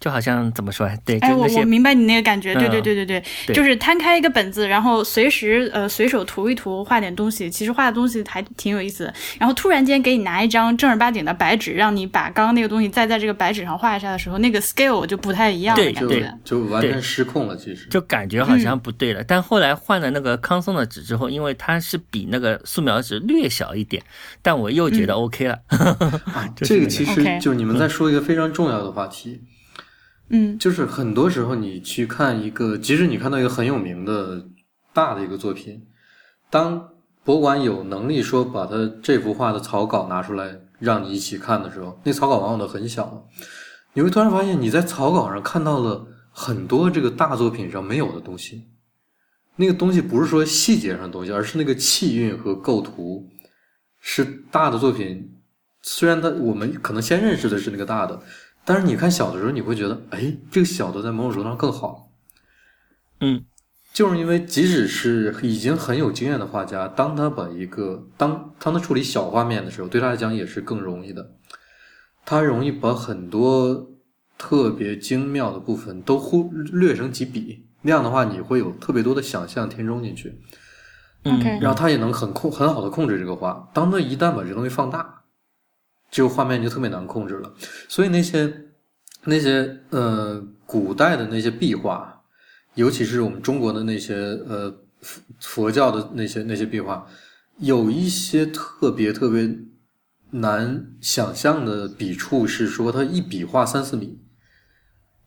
[0.00, 0.88] 就好像怎么说？
[1.04, 9.14] 对，就哎，我我明白你那个感觉，对对嗯对对对，对就是摊开一个本子，然后随时呃随手涂一涂，画点东西，其实画的东西还挺有意思的。
[9.38, 16.38] 然后突然间给你拿一张正儿八经的白纸，让你把刚刚那个东西再在这个白纸上画一下的时候，那个 scale 就不太一样了，对就感觉。
[16.44, 19.22] 就完全失控了，其实就感觉好像不对了。
[19.24, 24.02] 但后来换了那个康松的纸之后，因为它是比那个素描纸略小一点，
[24.42, 25.58] 但我又觉得 OK 了。
[25.68, 29.40] 啊， 就是那个这个其实就你们在说一个非常重要的话题，
[30.28, 34.46] 嗯就是很多时候你去看一个，即使你看到一个很有名的
[34.92, 35.86] 大的一个作品，
[36.50, 36.90] 当
[37.22, 43.28] 博物馆有能力说把它这幅画的草稿拿出来让你一起看的时候，那草稿往往都很小，
[43.92, 48.64] 你会突然发现你在草稿上看到了很多这个大作品上没有的东西。
[49.56, 53.28] 那个东西不是说细节上的东西，而是那个气韵和构图，
[54.00, 55.30] 是大的作品。
[55.80, 58.20] 虽然它我们可能先认识的是那个大的，
[58.64, 62.10] 但是你看小的时候，你会觉得，哎，这个小的在某种程度上更好。
[63.20, 63.44] 嗯
[63.92, 71.30] 就是因为即使是已经很有经验的画家，当他把一个当当他处理小画面的时候，对他来讲也是更容易的。
[72.26, 73.90] 他容易把很多
[74.36, 80.40] 特别精妙的部分都忽略成几笔，那样的话你会有特别多的想象填充进去，
[81.22, 83.70] 嗯然后他也能很控很好的控制这个画。
[83.72, 85.22] 当他一旦把这个东西放大，
[86.14, 87.52] 这个画面就特别难控制了。
[87.88, 88.54] 所以那些
[89.24, 92.22] 那些呃古代的那些壁画，
[92.74, 94.14] 尤其是我们中国的那些
[94.48, 97.04] 呃佛佛教的那些那些壁画，
[97.58, 99.58] 有一些特别特别
[100.30, 104.20] 难想象的笔触，是说它一笔画三四米，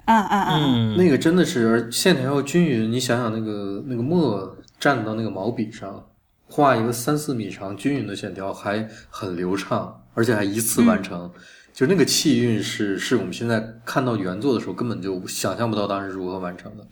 [0.05, 0.57] 啊啊啊！
[0.57, 2.89] 嗯，那个真的是而线条要均匀。
[2.89, 6.11] 你想想那个那个墨蘸到那个毛笔上，
[6.47, 11.31] 画一个三四米长均匀的线条，还很流畅，而且还一次完成。
[11.73, 16.87] 就那个气韵是是我们现在看到原作的时候根本就想象不到当时如何完成的，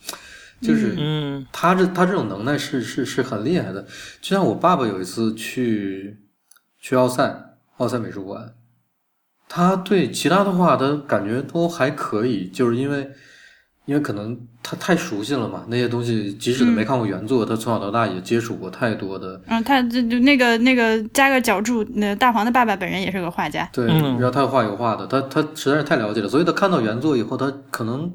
[0.62, 3.82] 就是嗯他这他这种能耐是是是很厉害的。
[4.22, 6.20] 就像我爸爸有一次去
[6.80, 8.54] 去奥赛奥赛美术馆，
[9.50, 13.10] 他对其他的画他感觉都还可以，就是因为
[13.86, 19.40] 因为可能他太熟悉了嘛，那些东西即使他没看过原作，他从小到大也接触过太多的。
[19.46, 23.70] 嗯，他就就那个那个加个脚注，那大黄的爸爸本人也是个画家。
[23.72, 28.12] 对，嗯然后他画油画的，他他实在是太了解了，所以他看到原作以后，他可能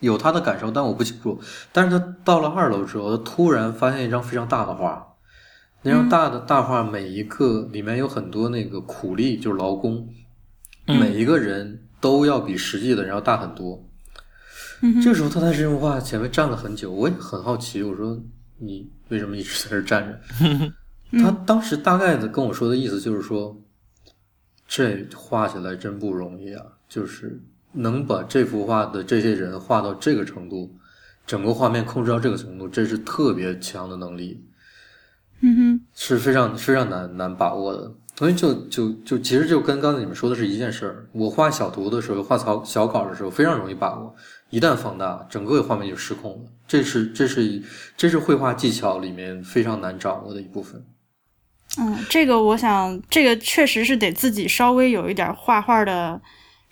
[0.00, 1.40] 有他的感受，但我不清楚。
[1.72, 5.06] 但是他到了二楼之后，他突然发现一张非常大的画，
[5.80, 10.06] 那张大的大画每一个里面有很多那个苦力，就是劳工，
[10.86, 13.82] 嗯每一个人都要比实际的人要大很多。
[14.84, 18.20] 嗯这个时候他在这幅画前面站了很久，我也很好奇，我说
[18.58, 20.72] 你为什么一直在这儿站着？
[21.18, 23.56] 他当时大概的跟我说的意思就是说，
[24.68, 27.40] 这画起来真不容易啊，就是
[27.72, 30.74] 能把这幅画的这些人画到这个程度，
[31.26, 34.44] 整个画面控制到这个程度，这是特别强的能力，
[35.40, 37.90] 嗯哼，是非常非常难难把握的。
[38.16, 41.04] 所以就就就其实就跟刚才你们说的是一件事儿。
[41.10, 44.14] 我画小图的时候，画草小稿的时候非常容易把握，
[44.54, 46.50] 一旦放大，整个画面就失控了。
[46.68, 47.60] 这是这是
[47.96, 50.80] 这是绘画技巧里面非常难掌握的一部分。
[51.76, 56.22] 嗯，这个我想，这个确实是得自己稍微有一点画画的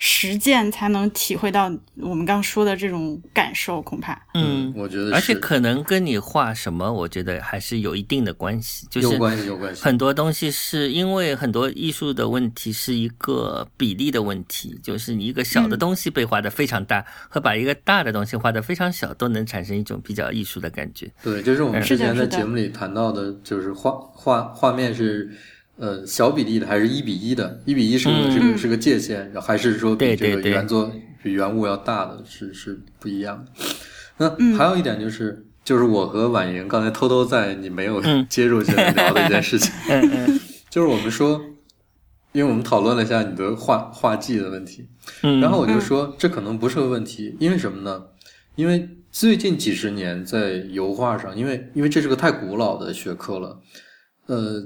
[0.05, 4.21] 实践，才能体会到我们刚说的这种感受，恐怕。
[4.33, 9.81] 嗯，我觉得是，而且可能跟你画什么，我觉得还是有一定的关系，就是有关系有关系。
[9.81, 21.09] 很多东西是因为很多艺术的问题是一个比例的问题，就是你一个小的东西被画的非常大，和把一个大的东西画的非常小，都能产生一种比较艺术的感觉。
[21.23, 25.31] 对，就是我们之前在节目里谈到的，就是画画画面是
[25.77, 27.61] 呃小比例的，还是一比一的？
[27.65, 33.51] 一比一是个、嗯是个是个界限，还是说比这个原作比原物要大的，是是不一样的。
[34.17, 39.71] 那嗯还有一点就是，就是我和婉莹刚才偷偷在你没有嗯接入进来聊的一件事情，
[40.69, 41.41] 就是我们说，
[42.31, 44.87] 因为我们讨论了一下你的画画技的问题，
[45.23, 48.03] 嗯，然后我就说这可能不是个问题，因为什么呢？
[48.55, 53.59] 因为最近几十年在油画上，因为因为这是个太古老的学科了，
[54.27, 54.63] 呃，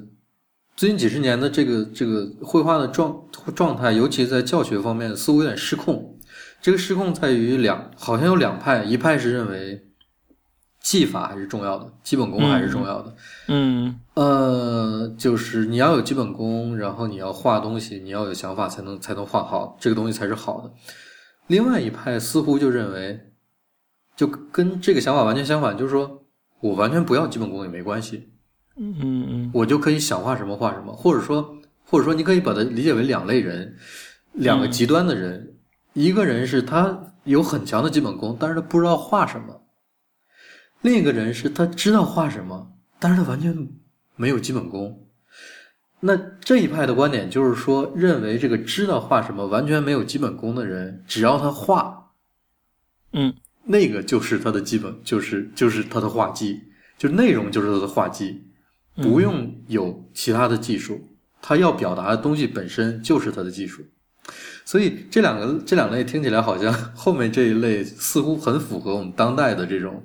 [0.77, 3.19] 最近几十年的这个这个绘画的状
[3.55, 6.15] 状态，尤其在教学方面，似乎有点失控。
[6.61, 9.87] 这个失控在于两，好像有两派，一派是认为
[10.79, 13.15] 技法还是重要的，基本功还是重要的，
[13.47, 20.71] 嗯呃，就是你要有基本功，然后你要画东西，你要有想法才能才能画好，这个东西才是好的。
[21.47, 23.19] 另外一派似乎就认为，
[24.15, 26.23] 就跟这个想法完全相反，就是说
[26.59, 28.29] 我完全不要基本功也没关系，
[28.79, 33.75] 嗯嗯我就可以想画什么画什么，或者说或者说你可以把它理解为两类人，
[34.33, 35.55] 两个极端的人，
[35.93, 39.61] 一个人是他有很强的基本功，但是他不知道画什么；
[40.81, 43.67] 另一个人是他知道画什么，但是他完全
[44.15, 45.07] 没有基本功。
[45.99, 52.11] 那这一派的观点就是说，认为这个知道画什么、完全没有基本功的人，只要他画，
[53.13, 53.33] 嗯。
[53.69, 56.61] 那个就是他的基本，就是就是他的画技，
[56.97, 58.46] 就内容就是他的画技，
[58.97, 60.99] 不用有其他的技术，
[61.41, 63.83] 他要表达的东西本身就是他的技术。
[64.65, 70.03] 所以这两个这两类听起来好像 后面这一类似乎很符合我们当代的这种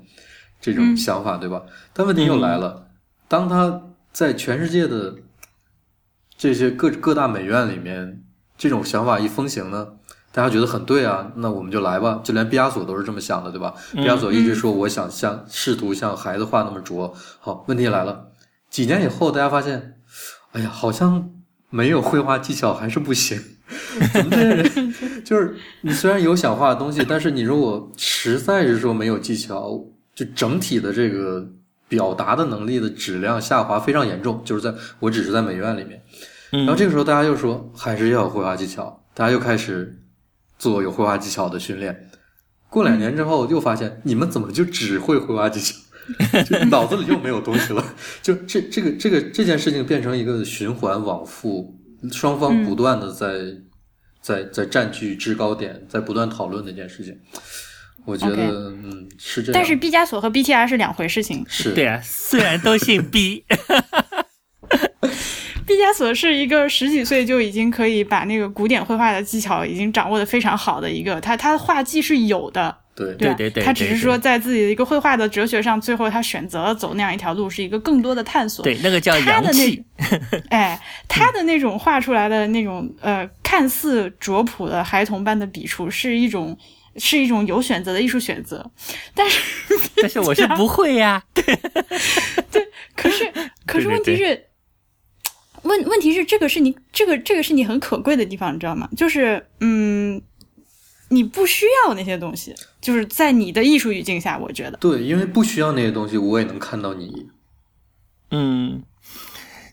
[0.61, 1.62] 这种嗯想法，对吧？
[1.92, 2.87] 但问题又来了，
[3.26, 5.16] 当他在全世界的
[6.37, 8.22] 这些各各大美院里面，
[8.57, 9.88] 这种想法一风行呢，
[10.31, 12.20] 大家觉得很对啊，那我们就来吧。
[12.22, 13.74] 就连毕加索都是这么想的，对吧？
[13.92, 17.12] 毕加索一直说我想像试图像孩子画那么拙。
[17.40, 18.28] 好，问题来了，
[18.72, 19.98] 几年以后大家发现，
[20.52, 21.30] 哎呀，好像
[21.68, 23.38] 没有绘画技巧还是不行。
[24.14, 29.78] 怎么这些人就是你虽然有想画的东西，但是你如果实在是说没有技巧，
[30.14, 31.46] 就整体的这个
[31.87, 34.42] 表达的能力的质量下滑非常严重。
[34.42, 36.02] 就是在我只是在美院里面。
[36.50, 40.02] 然后这个时候，大家又说还是要有绘画技巧，大家又开始
[40.58, 42.08] 做有绘画技巧的训练。
[42.70, 45.74] 过两年之后，又发现你们怎么就只会绘画技巧，
[46.48, 47.94] 就脑子里又没有东西了。
[48.20, 51.78] 就这这个这个这件事情变成一个循环往复，
[52.10, 53.28] 双方不断的在、
[54.20, 57.16] 在在占据制高点，在不断讨论的一件事情。
[58.04, 61.44] 我觉得嗯是这样，但是毕加索和 BTR 是两回事情。
[61.48, 63.44] 是对啊，虽然都姓 B，
[65.64, 78.62] 毕加索是一个十几岁就已经可以把那个古典绘画的技巧已经掌握的非常好的一个，他他的画技是有的，对对吧对对对他只是说在自己的一个绘画的哲学上，最后他选择了走那样一条路，是一个更多的探索。
[78.62, 79.85] 对，那个叫他的那气。
[80.50, 86.57] 哎，他的那种画出来的那种呃，看似拙朴的孩童般的笔触，是一种
[86.96, 88.70] 是一种有选择的艺术选择。
[89.14, 89.40] 但是，
[89.96, 91.42] 但是我是不会呀、 对，
[92.50, 93.33] 对可是，
[93.66, 94.46] 可是问题是，
[95.62, 98.88] 问问题是这个是你这个这个是你很可贵的地方，你知道吗？
[98.96, 100.20] 就是嗯，
[101.09, 104.76] 你不需要那些东西，就是在你的艺术语境下，我觉得。
[104.76, 107.28] 对，因为不需要那些东西，我也能看到你。
[108.32, 108.82] 嗯，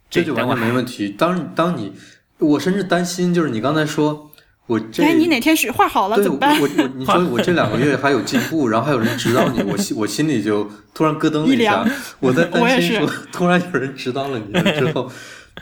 [0.10, 1.10] 这就完全没问题。
[1.10, 1.92] 当当你，
[2.38, 4.30] 我甚至担心，就是你刚才说，
[4.68, 6.60] 我这哎，你哪天是画好了对怎么办？
[6.62, 11.90] 我我你说我这两个月还有进步，然后还有人指导你，我心我心里就突然咯噔了一一下凉，
[12.20, 15.12] 我在 担心说，突然有人指导了你之后，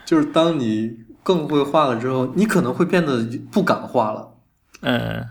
[0.05, 0.91] 就是当你
[1.23, 4.33] 更会画了之后，你可能会变得不敢画了。
[4.81, 5.25] 嗯，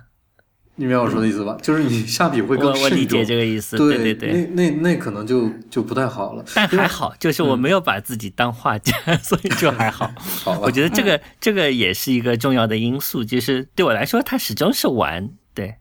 [0.78, 1.56] 你明白我说的意思吧？
[1.62, 3.24] 就是你下笔会我更慎我理解。
[3.24, 4.30] 这个意思，对对对。
[4.32, 6.44] 那那那可能就就不太好了。
[6.54, 10.12] 但还好，就是我没有把自己当画家， 所以就还好。
[10.18, 15.76] 好吧我觉得这个这个也是一个重要的因素，就是对我来说，它始终是玩，对，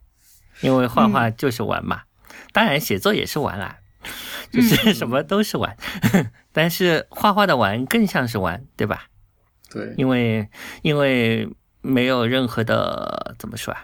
[0.61, 2.03] 因为画画就是玩嘛。
[2.53, 3.79] 当然，写作也是玩啦，
[4.49, 5.75] 就是什么都是玩，
[6.53, 9.07] 但是画画的玩更像是玩，对吧？
[9.69, 10.47] 对，因为
[10.83, 11.49] 因为
[11.81, 13.83] 没有任何的怎么说啊？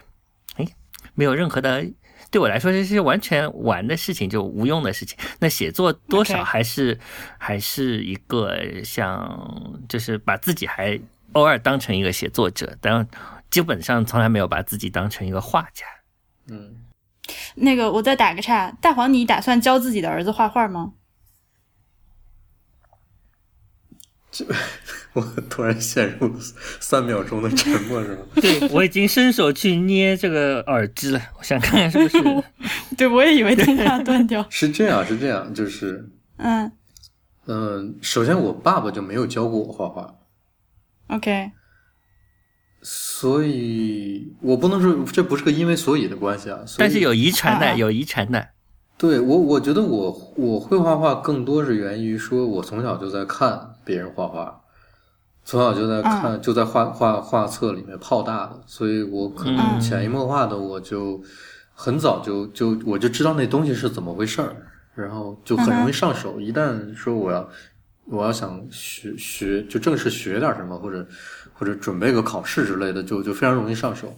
[1.12, 1.86] 哎，没有任何的。
[2.30, 5.18] 对我来说，这是完全玩的事情，就无用的事情。
[5.38, 6.98] 那写作多少还是
[7.36, 10.98] 还是一个像，就是把自己还
[11.32, 13.06] 偶尔当成一个写作者，但
[13.50, 15.84] 基本上从来没有把自己当成一个画家。
[16.48, 16.76] 嗯，
[17.56, 20.92] 那个，我再打个岔，大黄，你打算教自己的儿子画画吗？
[25.12, 25.20] 我
[25.50, 26.34] 突然陷入了
[26.80, 28.22] 三秒钟的沉默，是吗？
[28.40, 32.44] 对我已经伸手去捏这个耳机了，我想看看是不是。
[32.96, 34.44] 对，我也以为电话断掉。
[34.48, 36.08] 是这样，是这样，就是，
[36.38, 36.72] 嗯
[37.46, 40.14] 嗯、首先我爸爸就没有教过我画画
[41.08, 41.50] ，，OK，
[42.80, 46.60] 所以我不能说这不是个因为所以的关系啊。
[46.78, 48.48] 但是有遗传的，有遗传的。
[48.96, 54.60] 对我，我觉得我我会画画更多是源于说，我从小就在看别人画画，
[55.44, 61.20] 从小就在看，就在画画画册里面泡大的，所以我可能嗯潜移默化的我就
[61.74, 64.54] 很早就就我就知道那东西是怎么回事儿，
[64.94, 66.40] 然后就很容易上手。
[66.40, 67.48] 一旦说我要
[68.04, 71.06] 我要想学学，就正式学点什么，或者
[71.52, 74.14] 或者准备个考试之类的，就就非常容易上手。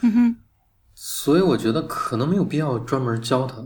[0.00, 0.36] 嗯哼，
[0.94, 3.56] 所以我觉得可能没有必要专门教他。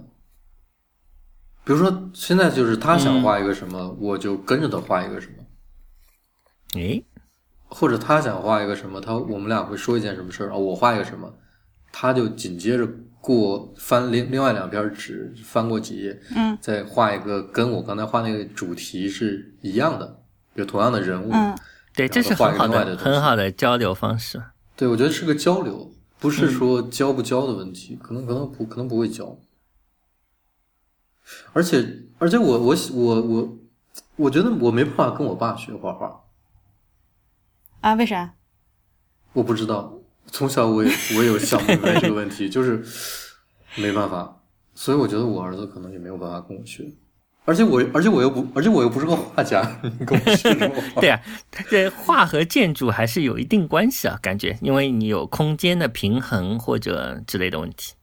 [1.67, 7.05] 比如说，现在就是他想画一个什么，我就跟着他画一个什么，诶，
[7.65, 11.35] 或者他想画一个什么，他我们俩会说一件什么事儿啊，我画一个什么，
[11.91, 12.89] 他就紧接着
[13.21, 20.21] 过翻另另外两篇纸，翻过几页，嗯，再画一个跟我刚才画那个主题是一样的，
[20.55, 21.59] 有同样的人物，嗯。
[21.97, 24.41] 对，这是很好的、很好的交流方式。
[24.77, 25.91] 对，我觉得是个交流，
[26.21, 26.31] 不嗯。
[26.31, 29.37] 是说教不教的问题，可能可能不可能不会教。
[31.53, 31.85] 而且
[32.19, 33.59] 而且我我我我
[34.17, 36.25] 我觉得我没办法跟我爸学画画，
[37.81, 38.35] 啊，为啥？
[39.33, 39.93] 我不知道，
[40.27, 42.85] 从小我也我也有想不明白这个问题，就是
[43.77, 44.41] 没办法，
[44.75, 46.85] 所以我觉得我儿子可能也没有办法跟我学。
[47.45, 49.63] 而且我，而且我又不，而且我又不是个画家，
[50.01, 50.99] 你跟我学什么画？
[51.01, 51.21] 对啊，
[51.71, 57.95] 这画和建筑还是有一定关系啊，感觉，因为你有空间的平衡或者之类的问题，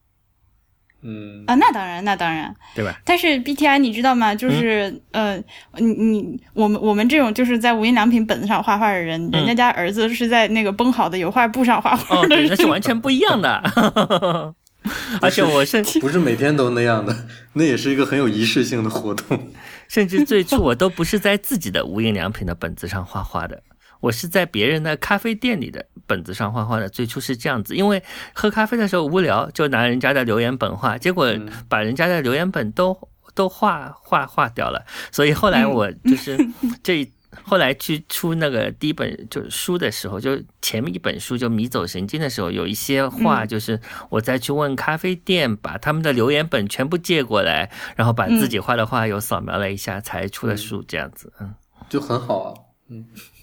[1.03, 2.55] 嗯，啊，那当然，那当然。
[2.73, 2.97] 对吧？
[3.03, 4.33] 但是 BTI 你知道吗？
[4.33, 5.37] 就是、呃，
[5.77, 12.47] 你你我们我们这种就是在无印良品本子上画画的人，人家家儿子是在那个绷好的油画布上画画的人。
[12.49, 13.61] 那是完全不一样的。
[15.21, 17.15] 而且我甚不是每天都那样的，
[17.53, 19.51] 那也是一个很有仪式性的活动。
[19.87, 23.61] 甚至最初我都不是在自己的无印良品的本子上画画的，
[24.03, 26.89] 我是在别人的咖啡店里的本子上画画的。
[26.89, 31.33] 最初是这样子，因为喝咖啡的时候无聊，就拿人家的留言本画，结果
[31.69, 32.97] 把人家的留言本都
[33.33, 34.85] 都画画画掉了。
[35.09, 36.37] 所以后来我就是
[36.83, 37.09] 这。
[37.41, 43.79] 后来去出那个第一本就是书的时候，就前面一本书就迷走神经的时候，有一些画就是
[44.11, 51.33] 我再去问咖啡店，把他们的留言本全部借过来，然后把自己画的画又扫描了一下，才出了书这样子。
[51.39, 51.55] 嗯，
[51.89, 52.53] 就很好啊。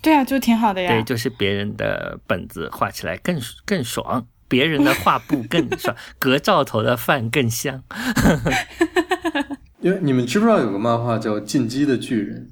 [0.03, 0.91] 对啊，就挺好的呀。
[0.91, 7.83] 对，就是别人的本子画起来更更爽，别人的画布更 爽，隔灶头的饭更香。
[9.81, 12.43] 因为你们知不知道有个漫画叫《进击的巨人》？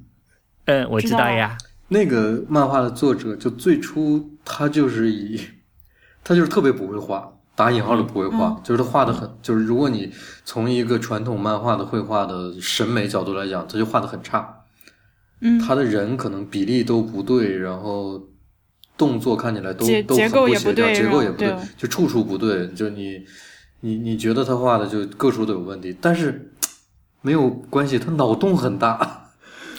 [0.65, 1.57] 嗯，我知道呀。
[1.87, 5.39] 那个漫画的作者就最初他就是以，
[6.23, 10.11] 他就是特别不会画，打引号的不会画，就是他画的很，就是如果你
[10.45, 14.58] 从一个传统漫画的绘画的审美角度来讲，他就画的很差。
[15.41, 18.21] 嗯，他的人可能比例都不对，然后
[18.97, 23.23] 动作看起来都结都很不协调，结构也不对就处处不对，就你
[23.81, 26.53] 你你觉得他画的就各处都有问题，但是
[27.21, 29.25] 没有关系，他脑洞很大。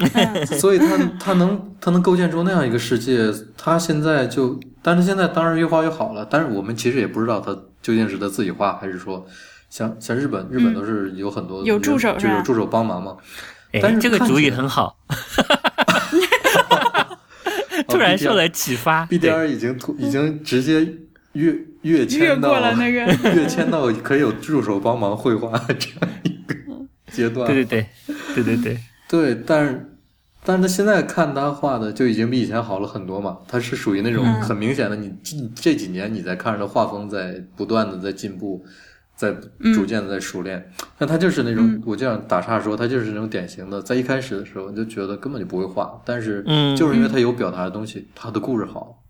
[0.58, 7.52] 所以他他能他能构建出那样一个世界，他现在就，但是现在当然越画越好了，但是我们其实也不知道他
[7.82, 9.26] 究竟是他自己画，还是说
[9.68, 13.14] 像像日本日本都是有很多、有助手就是有助手帮忙嘛。
[13.72, 14.96] 哎但是，这个主意很好，
[17.88, 19.06] 突然受了启发。
[19.06, 20.80] BDR 已经突已经直接
[21.32, 21.52] 跃
[21.82, 26.54] 跃越迁到过了那个跃迁到可以有助手帮忙绘画这样一个
[27.12, 27.46] 阶段。
[27.46, 27.86] 对对
[28.34, 29.86] 对对对对，对， 但是
[30.44, 33.38] 但是他现在看他画的就已经比以前好了很多嘛。
[33.46, 38.64] 他是属于那种嗯很明显的，你这这几年你在看着他画风在不断的在进步，
[39.20, 39.36] 在
[39.74, 40.72] 逐渐的在熟练。
[40.96, 49.04] 但他就是那种，嗯我这样打岔说，他就是那种典型的，在一开始的时候你就觉得根本就不会画，但是嗯就是因为他有表达的东西，他的故事好。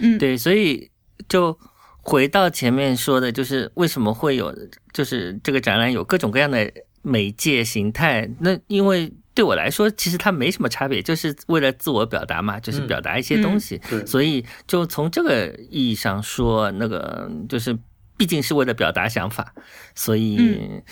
[0.00, 0.90] 嗯，对，所以
[1.28, 1.58] 就
[2.00, 4.54] 回到前面说的，就是为什么会有，
[4.92, 6.72] 就是这个展览有各种各样的
[7.02, 8.28] 媒介形态。
[8.40, 13.80] 那因为对我来说，其实它没什么差别，就是为了自我表达嘛，就是嗯表达一些东西。
[13.90, 17.76] 对，所以就从这个意义上说，那个就是
[18.16, 19.52] 毕竟是为了表达想法，
[19.94, 20.82] 所以嗯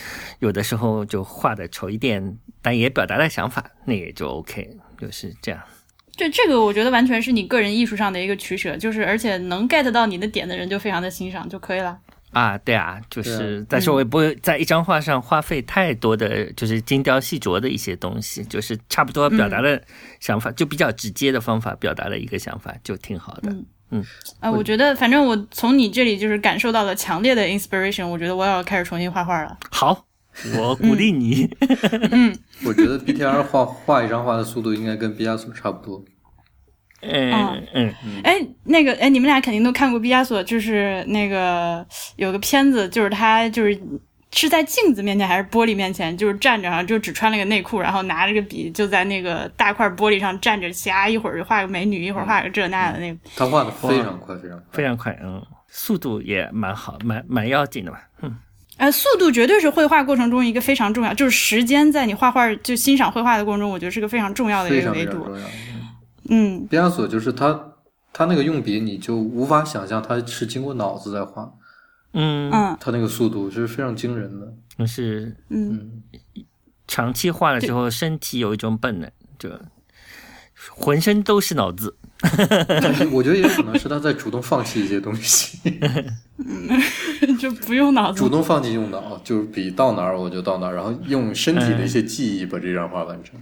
[0.40, 5.60] 有的时候就画的丑一点，但也表达了想法，那也就 OK，就是这样。
[6.16, 11.98] 这这个我觉得完全是你个人艺术上的一个取舍，就是而且能 get 到你的点的人就非常的欣赏就可以了。
[12.30, 19.80] 啊，对啊，就是啊是再说我也不会在一张画上花费太多的，就是精雕细琢的一些东西，就是差不多表达的
[20.20, 23.50] 想法，就比较直接的方法表达了一个想法，就挺好的。
[23.50, 23.64] 嗯
[24.40, 29.56] 啊，我觉得反正我从你这里就是感受到了强烈的 inspiration，我觉得我要开始重新画画了。
[29.70, 30.04] 好，
[30.58, 31.48] 我鼓励你。
[32.10, 36.04] 嗯 我觉得 BTR 画画一张画的速度应该跟毕加索差不多。
[37.06, 43.78] 嗯嗯，哎，那个哎，你们俩肯定都看过毕加索，就是那个有个片子，就是他就是
[44.34, 53.18] 是在镜子面前还是玻璃面前，就是站着，然后就只穿了个内裤，然后拿着个笔就在那个大块玻璃上站着瞎，一会儿就画个美女，一会儿画个这那的那个。
[53.36, 54.66] 他画的非常快，非常快。
[54.72, 58.00] 非常快，嗯，速度也蛮好，蛮蛮要紧的吧。
[58.22, 58.36] 嗯，
[58.78, 65.12] 呃，速度绝对是绘画过程中一个非常重要，就是时间在你画画就欣赏绘画的过程中，我觉得是个非常重要的一个维度。
[65.12, 65.46] 常非常重要。
[66.30, 67.74] 嗯毕加索就是他，
[68.12, 71.52] 他那个用笔，你就无法想象他是经过脑子在画，
[72.14, 74.54] 嗯嗯他那个速度是非常惊人的。
[74.78, 76.02] 就是嗯，
[76.88, 79.50] 长期画了之后，身体有一种本能，就
[80.70, 81.96] 浑身都是脑子。
[82.68, 85.58] 但是我觉得也可能是他在主动放弃一些东西，
[87.38, 88.28] 就不用脑子主。
[88.28, 93.38] 动放弃用脑，就是笔到哪儿我就到哪儿，然后用身体的一些记忆把这张画完成。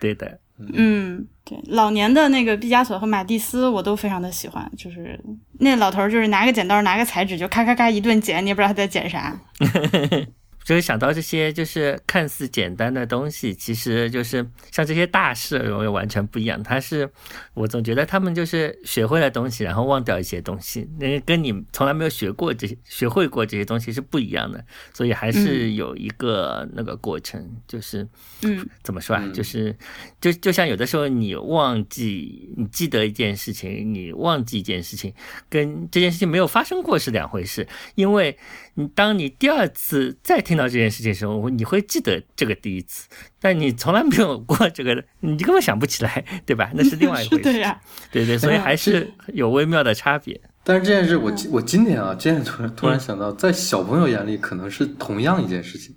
[0.00, 0.40] 对的，
[0.72, 5.18] 嗯，对，老年的那个毕加索和马蒂斯我都非常的喜欢，就是
[5.60, 9.38] 那老头儿就是拿个剪刀拿个彩纸就咔咔咔一顿剪，你也不知道他在剪啥。
[10.66, 16.60] 就是想到这些就是看似简单的东西，其实就是像这些大事又完全不一样。
[16.60, 17.08] 他是
[17.54, 24.64] 我总觉得他们就是学会了东西，然后忘掉一些东西，那跟你从来没有学过这些、学会过这些东西是不一样的。
[24.92, 28.04] 所以还是有一个那个过程，就是
[28.42, 29.22] 嗯怎么说啊？
[29.24, 29.72] 嗯就是
[30.20, 35.14] 就就像有的时候你忘记你记得一件事情，你忘记一件事情，
[35.48, 37.68] 跟这件事情没有发生过是两回事。
[37.94, 38.36] 因为
[38.78, 43.08] 你当你第二次再听到这件事情的时候，你会记得这个第一次，
[43.40, 46.70] 但你从来没有过这个，你根本想不起来，对吧？
[46.76, 47.42] 那是另外一回事。
[47.42, 47.80] 对呀、
[48.12, 50.38] 对对，所以还是有微妙的差别。
[50.62, 55.96] 但是这件事，我今我今天啊，今天突然突然想到，在小朋友眼里可能是同样一件事情，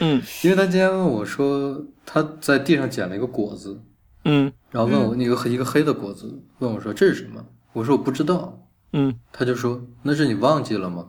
[0.00, 0.22] 嗯。
[0.42, 3.82] 因为他今天问我说他在地上捡了一个果子，
[4.24, 4.50] 嗯。
[4.70, 7.44] 然后问我那个黑一个黑的果子，问我说这是什么？
[7.74, 9.14] 我说我不知道，嗯。
[9.32, 11.08] 他就说那是你忘记了吗？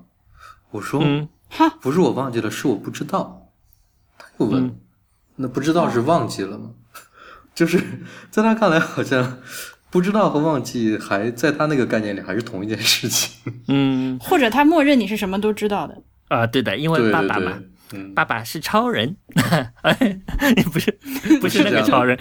[0.72, 1.02] 我说
[1.82, 3.52] 不是我忘记了，是我不知道。
[4.18, 4.80] 他又问，嗯
[5.40, 6.72] 那不知道是忘记了吗？
[7.54, 7.80] 就是
[8.30, 9.40] 在他看来，好像
[9.90, 13.54] 不知道和忘记还在他那个概念里还是同一件事情。
[13.68, 16.02] 嗯 或者他默认你是什么都知道的。
[16.28, 17.52] 啊，对的，因为爸爸嘛。
[17.90, 19.16] 对，嗯，爸爸是超人，
[19.82, 19.94] 哎，
[20.74, 20.92] 不是
[21.40, 22.18] 不是那个超人，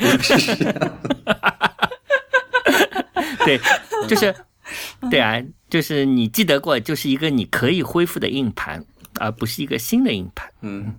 [3.44, 3.58] 对，
[4.06, 4.32] 就是
[5.10, 8.84] 对啊，就是你记得过，就是一个你可以恢复的硬盘，
[9.20, 10.50] 而不是一个新的硬盘。
[10.62, 10.94] 嗯，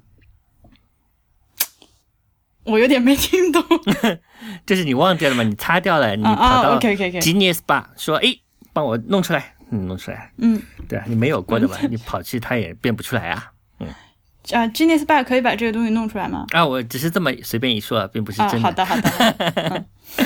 [2.63, 3.63] 我有点没听懂。
[4.65, 8.35] 就是你忘掉了吗，你擦掉了，你跑到，OK OK OK，Genius Bar 说，哎，
[8.73, 13.51] 帮我弄出来，嗯，弄出来，嗯对啊，你没有过的嘛，你跑去它也变不出来啊。
[14.53, 16.45] 啊，Genius Bar 可以把这个东西弄出来吗？
[16.51, 19.09] 啊，我只是这么随便一说，并不是啊，真好的好的。
[19.09, 19.85] 好的
[20.17, 20.25] 嗯，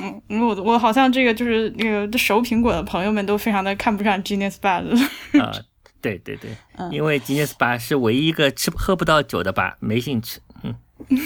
[0.00, 4.96] 嗯我我好像这个就是那个熟苹果的朋友们都非常的看不上 Genius Bar 的。
[5.40, 5.52] 啊，
[6.00, 10.40] 对对对，嗯因为 Genius Bar 是唯一一个吃喝不到酒的吧，没兴趣。
[10.62, 10.74] 嗯，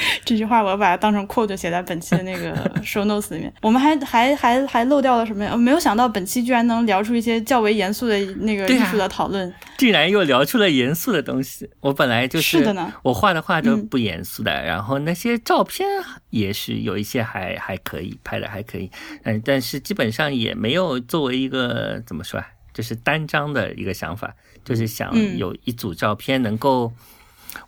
[0.24, 3.52] 这句话我把它当成 quote 写在本期的那个 show notes 里面。
[3.62, 5.56] 我们还还还还漏掉了什么呀？
[5.56, 11.68] 没有想到本期居然能聊出一些较为严肃的那个艺术的讨论， 竟然又聊出了严肃的东西。
[11.80, 15.86] 我本来就是的呢，我画的画都不严肃的，然后那些照片
[16.30, 18.90] 也是有一些还还可以拍的还可以，
[19.24, 24.34] 嗯，但是基本上也没有作为一个怎么说啊，就是单张的一个想法，
[24.64, 26.92] 就是想有一组照片能够。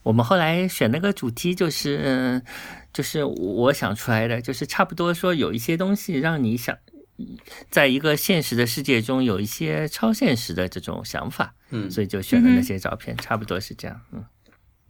[0.02, 2.40] 我们后来选那个主题就是，
[2.92, 6.76] 就是我想出来的，就是差不多说有一些东西让你想，
[7.70, 14.24] 在一个现实的世界中有一些超现实的这种想法，嗯，所以就选了那些照片，差不多是这样，嗯，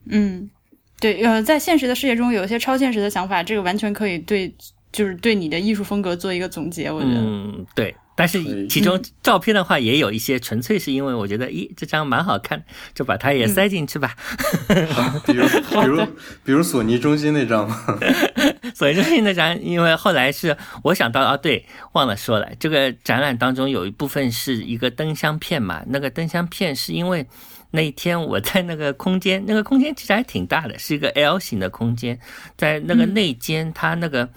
[0.07, 0.51] 嗯，
[0.99, 4.55] 对，呃，在现实的世界中有一些超现实的想法，这个完全可以对，
[4.93, 7.95] 就是对你的艺术风格做一个总结，我觉得，嗯，对。
[8.21, 12.63] 但是其中照片的话也有一些，纯粹是因为我觉得，咦，这张蛮好看，
[12.95, 14.15] 就把它也塞进去吧。
[15.25, 16.07] 比如，比如，
[16.45, 17.99] 比如索尼中心那张吗？
[18.77, 20.55] 索尼中心那张，因为后来是
[20.85, 25.83] 我想到啊，对，忘了说了，这个展览当中有一部分是一个灯箱片嘛。
[25.87, 27.27] 那个灯箱片是因为
[27.71, 32.19] 那一天我在那个空间，那个空间其实还挺大的，是一个 L 型的空间，
[32.59, 34.29] 在那个内间，它那个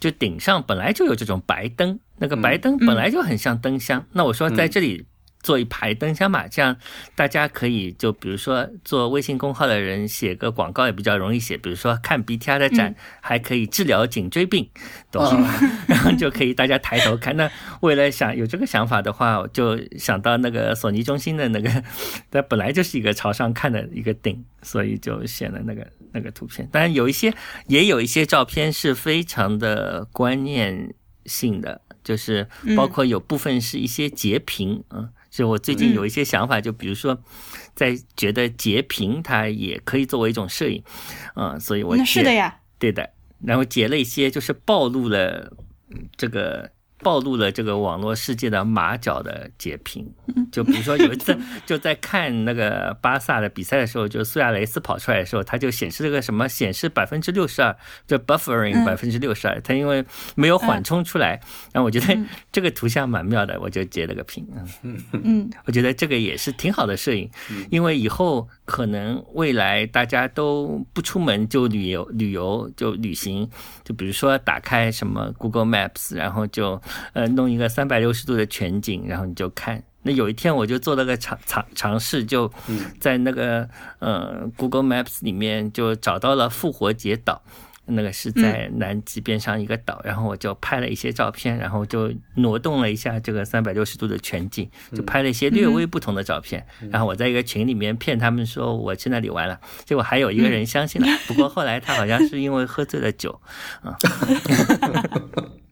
[0.00, 2.00] 就顶上本来就有这种白灯。
[2.18, 5.06] 那个白灯本来就很像灯箱，那我说在这里
[5.42, 6.76] 做一排灯箱嘛，这样
[7.14, 14.68] 大家可以就比如说做微信公号的人写个广告也比较容易写，比如说看 BTR 的展还可以治疗颈椎病，
[15.10, 15.50] 懂吗？
[15.88, 17.36] 然后就可以大家抬头看。
[17.36, 21.82] 那为了想有这个想法的话，我就想到那个索尼中心的那个，
[22.30, 26.68] 它本来就是一个朝上看的一个顶，所以就选了那个 那个图片。
[26.70, 27.32] 当然有一些
[27.66, 31.80] 也有一些照片是非常的观念性的。
[32.02, 35.10] 就是包括有部分是一些截屏，嗯，
[35.40, 37.18] 就我最近有一些想法，就比如说，
[37.74, 40.84] 在觉得截屏它也可以作为一种摄影，
[41.34, 43.08] 嗯，所以我那是的呀，对的，
[43.42, 45.50] 然后截了一些就是暴露了
[46.18, 46.70] 这个。
[47.02, 50.06] 暴露了这个网络世界的马脚的截屏，
[50.52, 57.74] 就比如说有一次 就在看那个巴萨的比赛的时候，就苏亚雷斯跑出来的时候，他就显示了个什么显示百分之六十二，
[58.06, 61.40] 就 buffering 百分之六十二，他因为没有缓冲出来，
[61.72, 62.18] 然后我觉得
[62.52, 64.46] 这个图像蛮妙的，我就截了个屏，
[64.82, 64.98] 嗯。
[65.12, 67.30] 嗯，我觉得这个也是挺好的摄影，
[67.70, 73.48] 因为以后可能未来大家都不出门就旅游旅游就旅行，
[73.84, 76.80] 就比如说打开什么 Google Maps，然后就。
[77.12, 79.82] 呃，弄一个三百六十度的全景，然后你就看。
[80.02, 82.50] 那有一天我就做了个尝尝尝试，就
[82.98, 83.68] 在那个
[83.98, 87.42] 呃 Google Maps 里面就找到了复活节岛，
[87.84, 96.66] 那个是在南极边上一个岛，然后我就拍了一些照片，然后就挪动了一下这个三百六十度的全景，就拍了一些略微不同的照片。
[96.90, 103.38] 然后我在一个群里面骗他们说我去那里玩了，结果还有一个人相信了，不过后来他好像是因为喝醉了酒
[103.82, 103.98] 啊。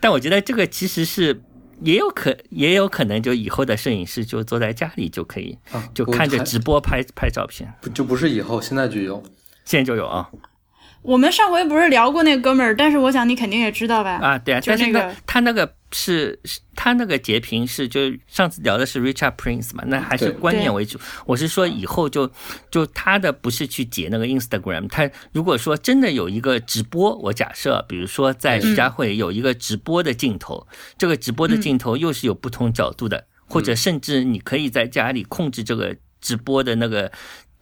[0.00, 1.42] 但我觉得这个其实是
[1.82, 5.58] 也有可也有可能，就以后的摄影师就坐在家里就可以，
[5.92, 9.22] 就看着直播拍拍照片，就不是以后，现在就有，
[9.64, 10.30] 现在就有啊。
[11.04, 14.18] 我们上回不是聊过那哥们儿，但是我想你肯定也知道吧？
[14.22, 16.40] 啊，对啊，就是那个他那个是
[16.74, 20.98] 他那个截屏是，就上次聊的是 Richard Prince 嘛，那还是观念为主。
[21.26, 22.30] 我是说以后就
[22.70, 37.12] 就他的不是去截那个 Instagram，他如果说真的有一个直播，我假设比如说在徐家汇有一个直播的镜头，这个直播的镜头又是有不同角度的，或者甚至你可以在家里控制这个直播的那个。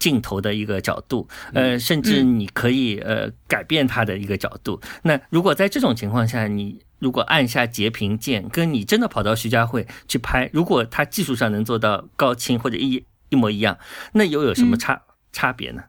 [0.03, 4.80] 镜头的一个角度，呃，甚至你可以呃改变它的一个角度。
[5.05, 13.78] 那如果在这种情况下，你如果按下截屏键，跟你真的跑到徐家汇去拍，如果它技术上能做到高清或者一一模一样，
[14.14, 15.84] 那又有什么差差别呢？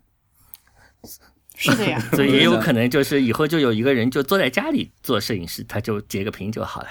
[1.56, 6.88] 是的呀， 所以也有可能就是以后就有一个人就坐在家里做摄影师，他就截个屏就好了。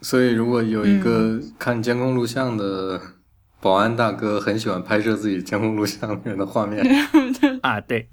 [0.00, 3.00] 所以如果有一个看监控录像的。
[3.60, 6.82] 保安大哥很喜欢拍摄自己监控录像里面的画面
[7.60, 8.08] 啊，对。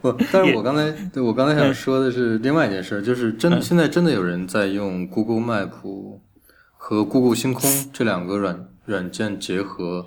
[0.00, 5.70] 不，但是我刚才，我刚才想说的是另外一件事，就是真现在真的有人在用 Google Map
[6.76, 10.06] 和 Google 星空这两个软软件结合，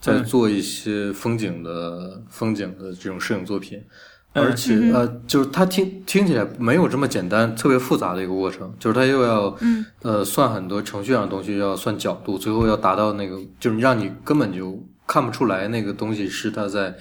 [0.00, 3.82] 在做一些风景的风景的这种摄影作品。
[4.34, 9.56] 而且呃，就是它听听起来没有这么简单，特别复杂的一个过程，就是它又要
[10.02, 16.94] 呃算很多程序上的东西，要算角度，最后要达到那个，就是让你根本就看不出来那个东西是他在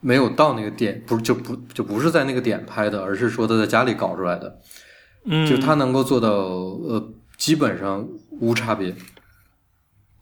[0.00, 4.58] 没有到那个点，不是就不就不是在那个点拍的，而是说他在家里搞出来的，
[5.24, 8.94] 嗯，就他能够做到呃基本上无差别。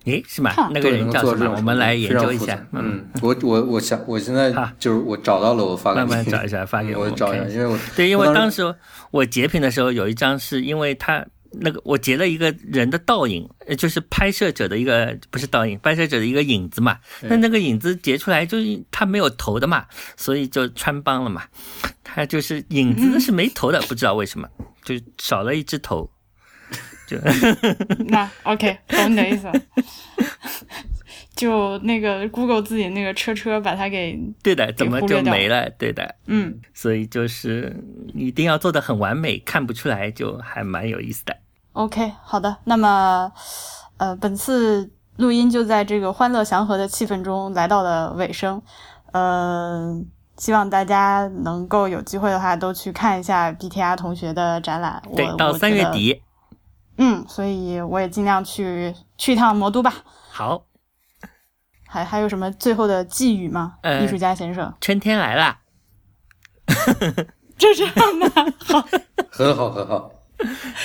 [0.05, 0.53] 诶，是吗？
[0.71, 1.55] 那个对，人叫什么？
[1.57, 2.59] 我们来研究一下。
[2.73, 6.13] 嗯，我我我想我现在好就是我找到了，我发给慢你。
[6.13, 8.75] 慢找一下，发给嗯 我我找一下，因为我对，因为当时
[9.11, 16.99] 我截屏的时候有一张是因为他那个我截了一个人的倒影，呃就是拍摄者的一个不是倒影，拍摄者的一个影子嘛。
[17.23, 19.85] 那那个影子截出来就是他没有头的嘛，
[20.17, 21.45] 所以就穿帮了嘛。
[22.03, 24.47] 他就是影子是没头的，不知道为什么，
[24.85, 26.11] 就少了一只头。
[27.07, 27.17] 就
[28.09, 29.53] 那 OK，懂你的意思了。
[31.35, 35.69] 就那个 Google 自己那个车车把它给对的，怎么就没了？
[35.71, 37.77] 对的，嗯所以就是
[38.15, 41.37] 一定要做的很完美，看不出来就还蛮有意思的。
[41.73, 42.57] OK 好的。
[42.65, 43.33] 那么
[43.97, 48.63] 呃，本次录音就在这个欢乐祥和的气氛中来到了尾声。
[49.13, 50.01] 呃，
[50.37, 55.03] 希望大家能够有机会的话都去看一下 BTR 同学的展览。
[55.17, 56.23] 对，到三月底，
[56.97, 59.93] 嗯，所以我也尽量去去一趟魔都吧。
[60.31, 60.67] 好，
[61.87, 63.75] 还还有什么最后的寄语吗？
[63.83, 65.59] 呃艺术家先生，春天来了。
[67.57, 68.45] 就 这样吧。
[68.65, 68.89] 好，
[69.31, 70.11] 很好很好。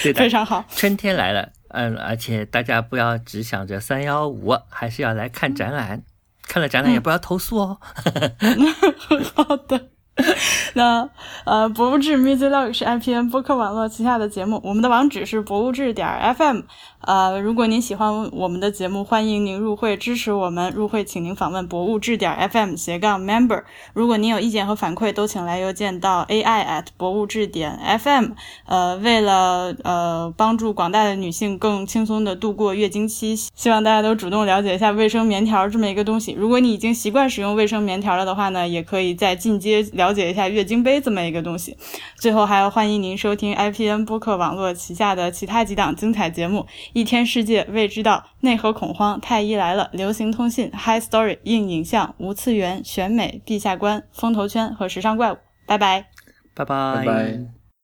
[0.03, 0.64] 对的非，常好。
[0.70, 6.03] 春天来了，嗯，而且大家不要只想着三幺五，还是要来看展览。
[6.47, 7.80] 看了展览也不要投诉哦。
[9.36, 9.89] 好的。
[10.74, 11.10] 那
[11.46, 16.62] 呃，博物志 Music Log 是 IPN 播客网络旗下的节目，我们的网址是博物志点 FM。
[17.02, 20.72] 呃，如果您喜欢我们的节目，欢迎您入会支持我们。
[20.74, 23.64] 入会请您访问博物志点 FM 斜杠 Member。
[23.93, 28.32] 如果您有意见和反馈，都请来邮件到 AI at 博物志点 FM。
[28.66, 36.34] 呃，为了呃帮助广大的女性更轻松的度过月经期，希望大家都主动了解一下卫生棉条这么一个东西。
[36.34, 41.78] 如果你已经习惯使用卫生棉条了的话呢，也可以再进阶了解一下月经杯这么一个东西。
[42.18, 55.38] 最后还要欢迎您收听 IPN 播客网络旗下的其他几档精彩节目：一天世界、未知道、内核恐慌、太医来了、流行通信、High Story、硬影像、无次元、选美、陛下观、风投圈和时尚怪物。
[55.66, 56.08] 拜拜。
[56.54, 57.59] 拜拜拜。